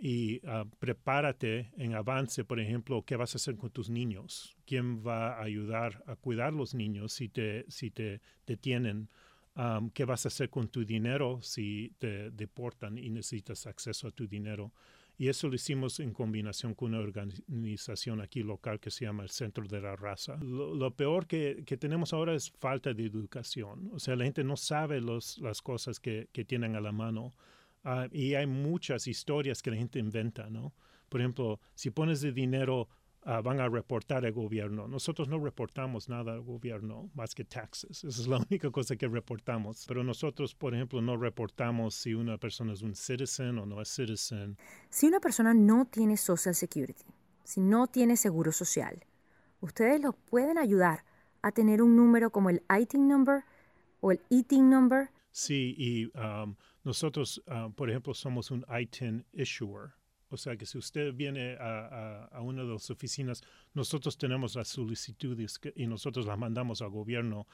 y 0.03 0.41
prepárate 0.79 1.73
en 1.77 1.93
avance, 1.93 2.43
por 2.43 2.59
ejemplo, 2.59 3.03
qué 3.03 3.15
vas 3.15 3.35
a 3.35 3.37
hacer 3.37 3.55
con 3.55 3.69
tus 3.69 3.91
niños, 3.91 4.57
quién 4.65 5.05
va 5.05 5.33
a 5.35 5.43
ayudar 5.43 6.03
a 6.07 6.15
cuidar 6.15 6.53
los 6.53 6.73
niños 6.73 7.13
si 7.13 7.29
te, 7.29 7.65
si 7.67 7.91
te 7.91 8.19
detienen. 8.47 9.09
Qué 9.93 10.05
vas 10.05 10.25
a 10.25 10.29
hacer 10.29 10.49
con 10.49 10.69
tu 10.69 10.85
dinero 10.85 11.41
si 11.41 11.93
te 11.97 12.31
deportan 12.31 12.97
y 12.97 13.09
necesitas 13.09 13.67
acceso 13.67 14.07
a 14.07 14.11
tu 14.11 14.27
dinero. 14.27 14.71
Y 15.17 15.27
eso 15.27 15.47
lo 15.49 15.55
hicimos 15.55 15.99
en 15.99 16.13
combinación 16.13 16.73
con 16.73 16.95
una 16.95 16.99
organización 16.99 18.21
aquí 18.21 18.41
local 18.41 18.79
que 18.79 18.89
se 18.89 19.05
llama 19.05 19.23
el 19.23 19.29
Centro 19.29 19.67
de 19.67 19.79
la 19.79 19.95
Raza. 19.95 20.37
Lo, 20.37 20.95
peor 20.95 21.27
que, 21.27 21.63
que, 21.63 21.77
tenemos 21.77 22.11
ahora 22.13 22.33
es 22.33 22.49
falta 22.49 22.93
de 22.93 23.05
educación. 23.05 23.91
O 23.93 23.99
sea, 23.99 24.15
la 24.15 24.23
gente 24.23 24.43
no 24.43 24.57
sabe 24.57 24.99
los, 24.99 25.37
las 25.37 25.61
cosas 25.61 25.99
que, 25.99 26.27
que 26.31 26.43
tienen 26.43 26.75
a 26.75 26.81
la 26.81 26.91
mano. 26.91 27.35
Ah, 27.83 28.07
y 28.11 28.33
hay 28.33 28.47
muchas 28.47 29.05
historias 29.05 29.61
que 29.61 29.69
la 29.69 29.77
gente 29.77 29.99
inventa, 29.99 30.49
¿no? 30.49 30.73
Por 31.07 31.21
ejemplo, 31.21 31.59
si 31.75 31.91
pones 31.91 32.21
de 32.21 32.31
dinero 32.31 32.87
Ah, 33.23 33.39
van 33.41 33.59
a 33.59 33.69
reportar 33.69 34.25
al 34.25 34.31
gobierno. 34.31 34.87
Nosotros 34.87 35.27
no 35.27 35.37
reportamos 35.37 36.09
nada 36.09 36.33
al 36.33 36.41
gobierno 36.41 37.11
más 37.13 37.35
que 37.35 37.43
taxes. 37.45 38.03
Esa 38.03 38.21
es 38.21 38.27
la 38.27 38.37
única 38.49 38.71
cosa 38.71 38.95
que 38.95 39.07
reportamos. 39.07 39.85
Pero 39.87 40.03
nosotros, 40.03 40.55
por 40.55 40.73
ejemplo, 40.73 41.01
no 41.01 41.17
reportamos 41.17 41.93
si 41.93 42.15
una 42.15 42.39
persona 42.39 42.73
es 42.73 42.81
un 42.81 42.95
citizen 42.95 43.59
o 43.59 43.65
no 43.67 43.79
es 43.79 43.89
citizen. 43.89 44.57
Si 44.89 45.05
una 45.05 45.19
persona 45.19 45.53
no 45.53 45.85
tiene 45.85 46.17
Social 46.17 46.55
Security, 46.55 47.05
si 47.43 47.61
no 47.61 47.85
tiene 47.85 48.17
seguro 48.17 48.51
social, 48.51 49.05
ustedes 49.59 50.01
lo 50.01 50.13
pueden 50.13 50.57
ayudar 50.57 51.05
a 51.43 51.51
tener 51.51 51.83
un 51.83 51.95
número 51.95 52.31
como 52.31 52.49
el 52.49 52.63
ITIN 52.69 53.07
number 53.07 53.43
o 53.99 54.11
el 54.11 54.21
ETIN 54.31 54.69
number. 54.69 55.11
Sí, 55.31 55.75
y 55.77 56.05
um, 56.17 56.55
nosotros, 56.83 57.41
uh, 57.47 57.71
por 57.71 57.89
ejemplo, 57.89 58.15
somos 58.15 58.49
un 58.49 58.65
ITIN 58.67 59.25
issuer. 59.33 59.91
O 60.31 60.37
sea 60.37 60.55
que 60.55 60.65
si 60.65 60.77
usted 60.77 61.13
viene 61.13 61.57
a, 61.59 62.39
una 62.41 62.63
de 62.63 62.69
las 62.69 62.89
oficinas, 62.89 63.43
nosotros 63.73 64.17
tenemos 64.17 64.55
las 64.55 64.69
solicitudes 64.69 65.59
y 65.75 65.87
nosotros 65.87 66.25
las 66.25 66.37
mandamos 66.37 66.81
al 66.81 66.89
gobierno. 66.89 67.47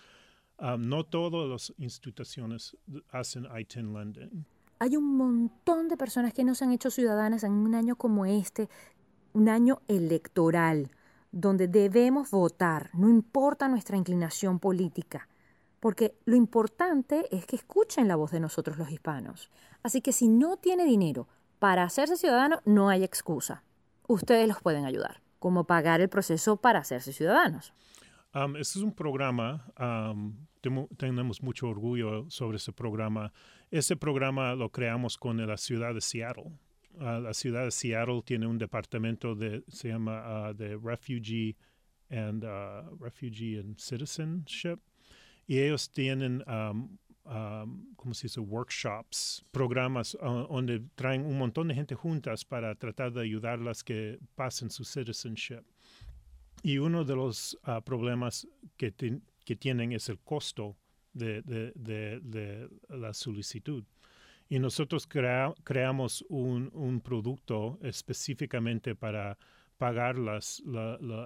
Ah, 0.59 0.77
no 0.79 1.03
todas 1.03 1.49
las 1.49 1.73
instituciones 1.79 2.77
hacen 3.09 3.47
ITIN 3.59 3.93
lending. 3.93 4.45
Hay 4.79 4.95
un 4.95 5.17
montón 5.17 5.87
de 5.87 5.97
personas 5.97 6.33
que 6.33 6.43
no 6.43 6.53
se 6.53 6.65
han 6.65 6.71
hecho 6.71 6.91
ciudadanas 6.91 7.43
en 7.43 7.51
un 7.51 7.73
año 7.73 7.95
como 7.95 8.27
este, 8.27 8.69
un 9.33 9.49
año 9.49 9.81
electoral, 9.87 10.91
donde 11.31 11.67
debemos 11.67 12.29
votar, 12.29 12.91
no 12.93 13.09
importa 13.09 13.67
nuestra 13.67 13.97
inclinación 13.97 14.59
política, 14.59 15.27
porque 15.79 16.15
lo 16.25 16.35
importante 16.35 17.27
es 17.35 17.47
que 17.47 17.55
escuchen 17.55 18.07
la 18.07 18.15
voz 18.15 18.31
de 18.31 18.39
nosotros 18.39 18.77
los 18.77 18.91
hispanos. 18.91 19.49
Así 19.81 20.01
que 20.01 20.11
si 20.11 20.27
no 20.27 20.57
tiene 20.57 20.85
dinero, 20.85 21.27
para 21.59 21.83
hacerse 21.83 22.17
ciudadano 22.17 22.61
no 22.65 22.89
hay 22.89 23.03
excusa. 23.03 23.63
Ustedes 24.07 24.47
los 24.47 24.61
pueden 24.61 24.85
ayudar. 24.85 25.21
como 25.39 25.65
pagar 25.65 26.01
el 26.01 26.09
proceso 26.09 26.57
para 26.57 26.79
hacerse 26.79 27.13
ciudadanos? 27.13 27.73
este 28.59 28.79
es 28.79 28.83
un 28.83 28.93
programa, 28.93 29.65
tenemos 30.97 31.41
mucho 31.41 31.69
orgullo 31.69 32.29
sobre 32.29 32.57
ese 32.57 32.71
programa. 32.71 33.31
Ese 33.71 33.95
programa 33.95 34.55
lo 34.55 34.69
creamos 34.69 35.17
con 35.17 35.45
la 35.45 35.57
ciudad 35.57 35.93
de 35.93 36.01
Seattle. 36.01 36.51
Ah, 36.99 37.19
la 37.19 37.33
ciudad 37.33 37.65
de 37.65 37.71
Seattle 37.71 38.21
tiene 38.23 38.47
un 38.47 38.57
departamento 38.57 39.35
de, 39.35 39.63
se 39.67 39.89
llama 39.89 40.21
ah, 40.25 40.53
de 40.53 40.77
Refugee 40.77 41.55
and, 42.09 42.43
uh, 42.43 42.95
Refugee 42.99 43.59
and 43.59 43.77
Citizenship. 43.77 44.79
Y 45.47 45.59
ellos 45.59 45.89
tienen 45.89 46.43
um, 46.47 46.97
¿cómo 47.95 48.13
se 48.13 48.27
dice? 48.27 48.39
Workshops, 48.39 49.43
programas 49.51 50.15
uh, 50.15 50.47
donde 50.49 50.81
traen 50.95 51.25
un 51.25 51.37
montón 51.37 51.67
de 51.67 51.75
gente 51.75 51.95
juntas 51.95 52.45
para 52.45 52.75
tratar 52.75 53.11
de 53.11 53.21
ayudarlas 53.21 53.83
que 53.83 54.19
pasen 54.35 54.69
su 54.69 54.83
citizenship. 54.83 55.63
Y 56.63 56.77
uno 56.77 57.03
de 57.03 57.15
los 57.15 57.57
uh, 57.67 57.81
problemas 57.81 58.47
que, 58.77 58.93
que, 59.45 59.55
tienen 59.55 59.91
es 59.91 60.09
el 60.09 60.19
costo 60.19 60.75
de, 61.13 61.41
de, 61.41 61.71
de, 61.75 62.69
la 62.89 63.13
solicitud. 63.13 63.83
Y 64.49 64.59
nosotros 64.59 65.07
creamos 65.07 66.25
un, 66.29 66.69
un 66.73 67.01
producto 67.01 67.77
específicamente 67.81 68.95
para 68.95 69.37
pagar 69.77 70.17
las, 70.17 70.61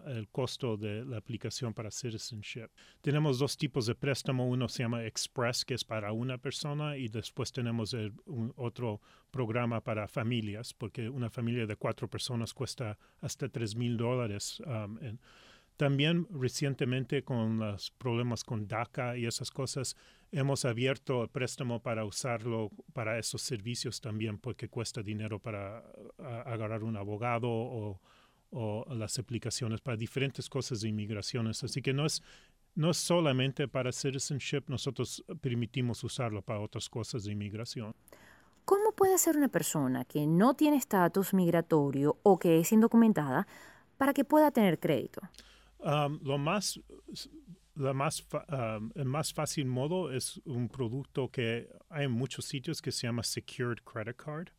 el 0.08 0.28
costo 0.30 0.78
de 0.78 1.06
la 1.06 1.18
aplicación 1.18 1.74
para 1.74 1.90
citizenship. 1.90 2.70
Tenemos 3.02 3.40
dos 3.40 3.58
tipos 3.58 3.86
de 3.86 3.96
préstamo. 3.96 4.48
Uno 4.48 4.68
se 4.68 4.84
llama 4.84 5.06
Express, 5.06 5.64
que 5.64 5.74
es 5.74 5.84
para 5.84 6.12
una 6.12 6.38
persona, 6.38 6.98
y 6.98 7.08
después 7.08 7.52
tenemos 7.52 7.94
un, 8.26 8.54
otro 8.56 9.02
programa 9.32 9.82
para 9.82 10.08
familias, 10.08 10.74
porque 10.74 11.10
una 11.10 11.30
familia 11.30 11.66
de 11.66 11.76
cuatro 11.76 12.08
personas 12.08 12.54
cuesta 12.54 12.98
hasta 13.22 13.48
tres 13.50 13.76
mil 13.76 13.98
dólares. 13.98 14.62
Um, 14.66 15.18
también 15.78 16.28
recientemente 16.30 17.24
con 17.24 17.58
los 17.58 17.90
problemas 17.90 18.44
con 18.44 18.68
DACA 18.68 19.18
y 19.18 19.26
esas 19.26 19.50
cosas, 19.50 19.96
hemos 20.32 20.64
abierto 20.64 21.24
el 21.24 21.30
préstamo 21.30 21.82
para 21.82 22.06
usarlo 22.06 22.70
para 22.94 23.18
esos 23.18 23.42
servicios 23.42 24.00
también, 24.00 24.38
porque 24.38 24.70
cuesta 24.70 25.02
dinero 25.02 25.40
para 25.40 25.84
agarrar 26.46 26.84
un 26.84 26.98
abogado 26.98 27.50
o, 27.50 28.00
o, 28.52 28.86
las 28.94 29.18
aplicaciones 29.20 29.82
para 29.82 29.98
diferentes 29.98 30.50
cosas 30.50 30.82
de 30.82 30.90
inmigraciones. 30.90 31.64
Así 31.64 31.82
que 31.82 31.94
no 31.94 32.06
es, 32.06 32.22
no 32.76 32.92
es 32.92 32.98
solamente 32.98 33.68
para 33.68 33.92
citizenship, 33.92 34.64
nosotros 34.68 35.24
permitimos 35.42 36.04
usarlo 36.04 36.42
para 36.42 36.60
otras 36.60 36.90
cosas 36.90 37.24
de 37.24 37.32
inmigración. 37.32 37.96
¿Cómo 38.66 38.92
puede 38.92 39.18
ser 39.18 39.38
una 39.38 39.48
persona 39.48 40.06
que 40.06 40.28
no 40.28 40.54
tiene 40.54 40.78
estatus 40.78 41.34
migratorio 41.34 42.18
o 42.24 42.38
que 42.38 42.60
es 42.60 42.72
indocumentada 42.72 43.48
para 43.98 44.14
que 44.14 44.24
pueda 44.24 44.52
tener 44.52 44.80
crédito? 44.80 45.22
Um, 45.80 46.20
lo 46.22 46.38
más, 46.38 46.80
la 47.76 47.94
más 47.94 48.26
um, 48.50 48.92
el 48.96 49.06
más 49.06 49.34
fácil 49.34 49.66
modo 49.66 50.12
es 50.12 50.40
un 50.46 50.70
producto 50.70 51.30
que 51.30 51.68
hay 51.90 52.06
en 52.06 52.12
muchos 52.12 52.46
sitios 52.46 52.82
que 52.82 52.92
se 52.92 53.08
llama 53.08 53.24
Secured 53.24 53.80
Credit 53.84 54.16
Card. 54.16 54.50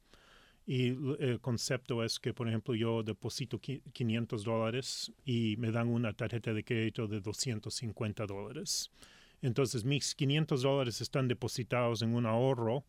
Y 0.65 0.89
el 1.19 1.41
concepto 1.41 2.05
es 2.05 2.21
que, 2.21 2.33
por 2.33 2.49
ejemplo, 2.49 2.75
yo 2.75 3.03
deposito 3.03 3.59
500 3.59 4.45
dólares 4.45 5.13
y 5.25 5.57
me 5.59 5.73
dan 5.73 5.89
una 5.89 6.13
tarjeta 6.13 6.55
de 6.55 6.63
crédito 6.63 7.09
de 7.09 7.21
250 7.21 8.27
dólares. 8.27 8.91
Entonces, 9.41 9.85
mis 9.85 10.15
500 10.15 10.63
dólares 10.63 11.01
están 11.01 11.27
depositados 11.27 12.03
en 12.03 12.15
un 12.15 12.27
ahorro 12.27 12.85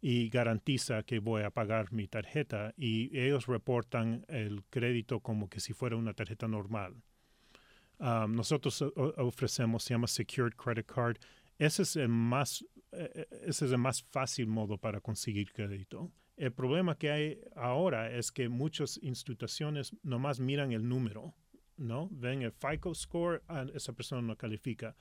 y 0.00 0.28
garantiza 0.30 1.04
que 1.04 1.20
voy 1.20 1.42
a 1.42 1.50
pagar 1.50 1.92
mi 1.92 2.08
tarjeta 2.08 2.74
y 2.76 3.16
ellos 3.16 3.46
reportan 3.46 4.26
el 4.28 4.64
crédito 4.68 5.20
como 5.20 5.48
que 5.48 5.60
si 5.60 5.72
fuera 5.72 5.94
una 5.94 6.12
tarjeta 6.12 6.48
normal. 6.48 6.96
Um, 7.98 8.34
nosotros 8.34 8.82
ofrecemos, 9.16 9.84
se 9.84 9.94
llama 9.94 10.08
Secured 10.08 10.54
Credit 10.56 10.86
Card. 10.86 11.18
Ese 11.56 11.82
es 11.82 11.94
el 11.94 12.08
más, 12.08 12.64
e, 12.90 13.10
e, 13.14 13.28
ese 13.48 13.66
es 13.66 13.70
el 13.70 13.78
más 13.78 14.02
fácil 14.02 14.48
modo 14.48 14.76
para 14.76 15.00
conseguir 15.00 15.52
crédito. 15.52 16.10
El 16.36 16.52
problema 16.52 16.96
que 16.96 17.10
hay 17.10 17.40
ahora 17.56 18.10
es 18.10 18.32
que 18.32 18.48
muchas 18.48 18.98
instituciones 19.02 19.94
nomás 20.02 20.40
miran 20.40 20.72
el 20.72 20.88
número, 20.88 21.34
¿no? 21.76 22.08
Ven 22.10 22.42
el 22.42 22.52
FICO 22.52 22.94
score, 22.94 23.42
ah, 23.48 23.66
esa 23.74 23.92
persona 23.92 24.22
no 24.22 24.36
califica. 24.36 24.96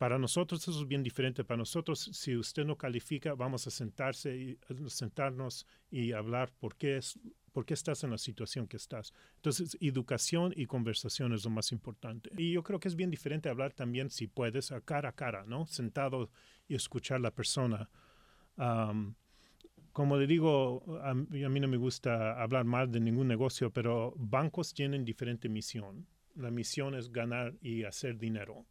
Para 0.00 0.18
nosotros 0.18 0.66
eso 0.66 0.80
es 0.80 0.88
bien 0.88 1.02
diferente. 1.02 1.44
Para 1.44 1.58
nosotros, 1.58 2.00
si 2.14 2.34
usted 2.34 2.64
no 2.64 2.78
califica, 2.78 3.34
vamos 3.34 3.66
a 3.66 3.70
sentarse 3.70 4.34
y, 4.34 4.58
sentarnos 4.88 5.66
y 5.90 6.12
hablar 6.12 6.50
por 6.58 6.76
qué, 6.76 6.96
es, 6.96 7.18
por 7.52 7.66
qué 7.66 7.74
estás 7.74 8.02
en 8.02 8.10
la 8.10 8.16
situación 8.16 8.66
que 8.66 8.78
estás. 8.78 9.12
Entonces, 9.36 9.76
educación 9.78 10.54
y 10.56 10.64
conversación 10.64 11.34
es 11.34 11.44
lo 11.44 11.50
más 11.50 11.70
importante. 11.70 12.30
Y 12.38 12.52
yo 12.52 12.62
creo 12.62 12.80
que 12.80 12.88
es 12.88 12.96
bien 12.96 13.10
diferente 13.10 13.50
hablar 13.50 13.74
también, 13.74 14.08
si 14.08 14.26
puedes, 14.26 14.72
a 14.72 14.80
cara 14.80 15.10
a 15.10 15.12
cara, 15.12 15.44
¿no? 15.44 15.66
Sentado 15.66 16.30
y 16.66 16.76
escuchar 16.76 17.18
a 17.18 17.20
la 17.20 17.34
persona. 17.34 17.90
Como 20.00 20.16
le 20.16 20.26
digo, 20.26 20.82
a, 21.02 21.10
a, 21.10 21.14
mí 21.14 21.60
no 21.60 21.68
me 21.68 21.76
gusta 21.76 22.40
hablar 22.40 22.64
mal 22.64 22.90
de 22.90 23.00
ningún 23.00 23.28
negocio, 23.28 23.70
pero 23.70 24.14
bancos 24.16 24.74
tienen 24.74 25.04
diferente 25.04 25.48
misión. 25.48 26.06
La 26.36 26.50
misión 26.50 26.94
es 26.94 27.12
ganar 27.12 27.54
y 27.60 27.84
hacer 27.84 28.18
dinero 28.18 28.66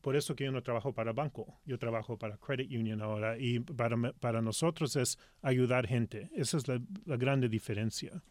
por 0.00 0.16
eso 0.16 0.34
que 0.34 0.44
yo 0.44 0.52
no 0.52 0.62
trabajo 0.62 0.92
para 0.92 1.12
banco, 1.12 1.60
yo 1.66 1.78
trabajo 1.78 2.16
para 2.16 2.38
Credit 2.38 2.70
Union 2.70 3.02
ahora 3.02 3.36
y 3.38 3.60
para, 3.60 3.96
para 4.12 4.40
nosotros 4.40 4.96
es 4.96 5.18
ayudar 5.42 5.86
gente. 5.86 6.30
Esa 6.34 6.56
es 6.56 6.68
la, 6.68 6.80
la 7.04 7.16
grande 7.16 7.48
diferencia. 7.48 8.22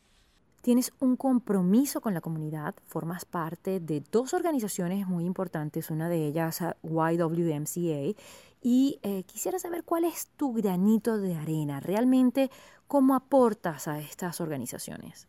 Tienes 0.62 0.92
un 1.00 1.16
compromiso 1.16 2.02
con 2.02 2.14
la 2.14 2.22
comunidad, 2.22 2.76
formas 2.86 3.24
parte 3.24 3.80
de 3.80 4.04
dos 4.12 4.34
organizaciones 4.34 5.08
muy 5.08 5.26
importantes, 5.26 5.90
una 5.90 6.10
de 6.10 6.26
ellas 6.26 6.62
YWMCA, 6.84 8.20
y 8.62 9.00
eh, 9.04 9.24
quisiera 9.24 9.60
saber 9.60 9.84
cuál 9.84 10.06
es 10.06 10.28
tu 10.36 10.54
granito 10.54 11.18
de 11.18 11.36
arena, 11.36 11.80
realmente 11.80 12.50
cómo 12.88 13.16
aportas 13.16 13.88
a 13.88 14.00
estas 14.00 14.42
organizaciones. 14.42 15.28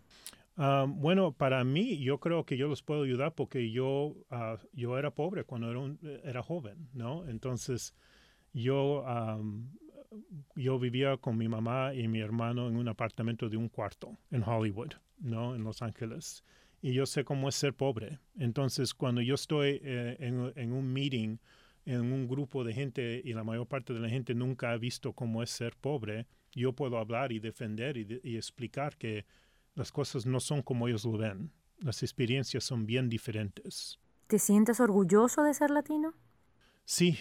Ah, 0.56 0.86
bueno, 0.88 1.32
para 1.32 1.64
mí, 1.64 1.98
yo 1.98 2.18
creo 2.18 2.44
que 2.44 2.56
yo 2.56 2.68
los 2.68 2.82
puedo 2.82 3.04
ayudar 3.04 3.34
porque 3.34 3.70
yo, 3.70 4.14
uh, 4.30 4.58
yo 4.72 4.98
era 4.98 5.10
pobre 5.10 5.44
cuando 5.44 5.70
era, 5.70 6.20
era 6.24 6.42
joven, 6.42 6.88
¿no? 6.92 7.26
Entonces, 7.28 7.94
yo, 8.52 9.04
yo 10.56 10.78
vivía 10.78 11.16
con 11.16 11.36
mi 11.36 11.48
mamá 11.48 11.94
y 11.94 12.08
mi 12.08 12.20
hermano 12.20 12.68
en 12.68 12.76
un 12.76 12.88
apartamento 12.88 13.48
de 13.48 13.56
un 13.56 13.68
cuarto 13.68 14.18
en 14.30 14.42
Hollywood, 14.42 14.92
¿no? 15.18 15.54
En 15.54 15.64
Los 15.64 15.82
Ángeles. 15.82 16.44
Y 16.82 16.92
yo 16.92 17.06
sé 17.06 17.24
cómo 17.24 17.48
es 17.48 17.54
ser 17.54 17.74
pobre. 17.74 18.18
Entonces, 18.38 18.94
cuando 18.94 19.20
yo 19.20 19.34
estoy 19.34 19.80
eh, 19.82 20.16
en, 20.18 20.52
en, 20.56 20.72
un 20.72 20.92
meeting, 20.92 21.36
en 21.84 22.12
un 22.12 22.28
grupo 22.28 22.64
de 22.64 22.72
gente 22.72 23.20
y 23.24 23.32
la 23.32 23.44
mayor 23.44 23.66
parte 23.66 23.92
de 23.92 24.00
la 24.00 24.08
gente 24.08 24.34
nunca 24.34 24.70
ha 24.72 24.76
visto 24.76 25.12
cómo 25.12 25.42
es 25.42 25.50
ser 25.50 25.76
pobre, 25.76 26.26
yo 26.52 26.72
puedo 26.72 26.98
hablar 26.98 27.32
y 27.32 27.38
defender 27.38 27.96
y, 27.96 28.20
y 28.22 28.36
explicar 28.36 28.96
que 28.96 29.24
las 29.74 29.92
cosas 29.92 30.26
no 30.26 30.40
son 30.40 30.62
como 30.62 30.88
ellos 30.88 31.04
lo 31.04 31.16
ven. 31.16 31.52
Las 31.78 32.02
experiencias 32.02 32.64
son 32.64 32.86
bien 32.86 33.08
diferentes. 33.08 33.98
¿Te 34.26 34.38
sientes 34.38 34.78
orgulloso 34.80 35.42
de 35.42 35.54
ser 35.54 35.70
latino? 35.70 36.14
Sí, 36.84 37.18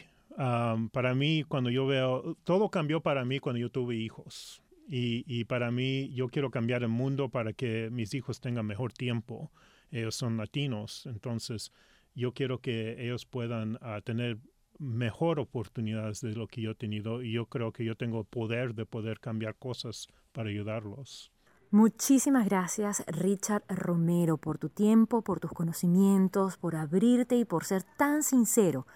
para 0.92 1.16
mí 1.16 1.44
cuando 1.44 1.70
yo 1.70 1.86
veo, 1.86 2.36
todo 2.44 2.70
cambió 2.70 3.02
para 3.02 3.26
mí 3.26 3.40
cuando 3.40 3.60
yo 3.60 3.70
tuve 3.70 3.96
hijos. 3.96 4.62
Y, 4.92 5.44
para 5.46 5.70
mí 5.70 6.12
yo 6.14 6.30
quiero 6.30 6.50
cambiar 6.50 6.82
el 6.82 6.90
mundo 6.90 7.30
para 7.30 7.54
que 7.54 7.90
mis 7.92 8.16
hijos 8.16 8.42
tengan 8.42 8.66
mejor 8.66 8.92
tiempo. 8.92 9.52
Ellos 9.92 10.16
son 10.16 10.38
latinos, 10.38 11.06
entonces 11.06 11.72
yo 12.20 12.34
quiero 12.34 12.60
que 12.60 13.04
ellos 13.04 13.26
puedan 13.26 13.78
ah, 13.82 14.02
tener 14.04 14.38
mejor 14.78 15.40
oportunidades 15.40 16.22
de 16.22 16.34
lo 16.36 16.48
que 16.48 16.62
yo 16.62 16.72
he 16.72 16.76
tenido 16.76 17.22
y 17.22 17.34
yo 17.34 17.46
creo 17.48 17.72
que 17.72 17.84
yo 17.84 17.96
tengo 17.96 18.24
poder 18.24 18.76
de 18.76 18.86
poder 18.86 19.20
cambiar 19.20 19.56
cosas 19.56 20.08
para 20.32 20.50
ayudarlos. 20.50 21.32
Muchísimas 21.72 22.46
gracias 22.46 23.04
Richard 23.08 23.64
Romero 23.70 24.38
por 24.38 24.58
tu 24.58 24.70
tiempo, 24.70 25.22
por 25.22 25.40
tus 25.40 25.52
conocimientos, 25.52 26.58
por 26.58 26.76
abrirte 26.76 27.36
y 27.36 27.46
por 27.46 27.64
ser 27.64 27.84
tan 27.84 28.24
sincero 28.24 28.88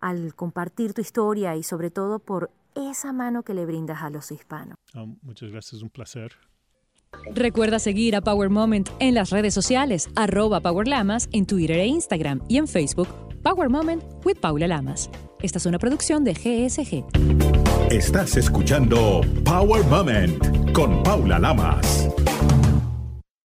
al 0.00 0.34
compartir 0.34 0.94
tu 0.94 1.00
historia 1.00 1.56
y 1.56 1.62
sobre 1.62 1.90
todo 1.90 2.18
por 2.18 2.50
esa 2.74 3.12
mano 3.12 3.42
que 3.42 3.54
le 3.54 3.66
brindas 3.66 4.02
a 4.02 4.10
los 4.10 4.30
hispanos. 4.30 4.76
Ah, 4.94 5.06
muchas 5.22 5.50
gracias, 5.50 5.82
un 5.82 5.90
placer. 5.90 6.32
Recuerda 7.34 7.78
seguir 7.78 8.14
a 8.16 8.20
Power 8.20 8.50
Moment 8.50 8.90
en 8.98 9.14
las 9.14 9.30
redes 9.30 9.54
sociales, 9.54 10.10
arroba 10.16 10.60
Power 10.60 10.86
Lamas 10.86 11.28
en 11.32 11.46
Twitter 11.46 11.78
e 11.78 11.86
Instagram 11.86 12.42
y 12.48 12.58
en 12.58 12.68
Facebook, 12.68 13.08
Power 13.42 13.70
Moment 13.70 14.02
with 14.24 14.36
Paula 14.36 14.68
Lamas. 14.68 15.10
Esta 15.40 15.58
es 15.58 15.66
una 15.66 15.78
producción 15.78 16.24
de 16.24 16.34
GSG. 16.34 17.04
Estás 17.90 18.36
escuchando 18.36 19.22
Power 19.44 19.84
Moment 19.86 20.72
con 20.72 21.02
Paula 21.02 21.38
Lamas. 21.38 22.08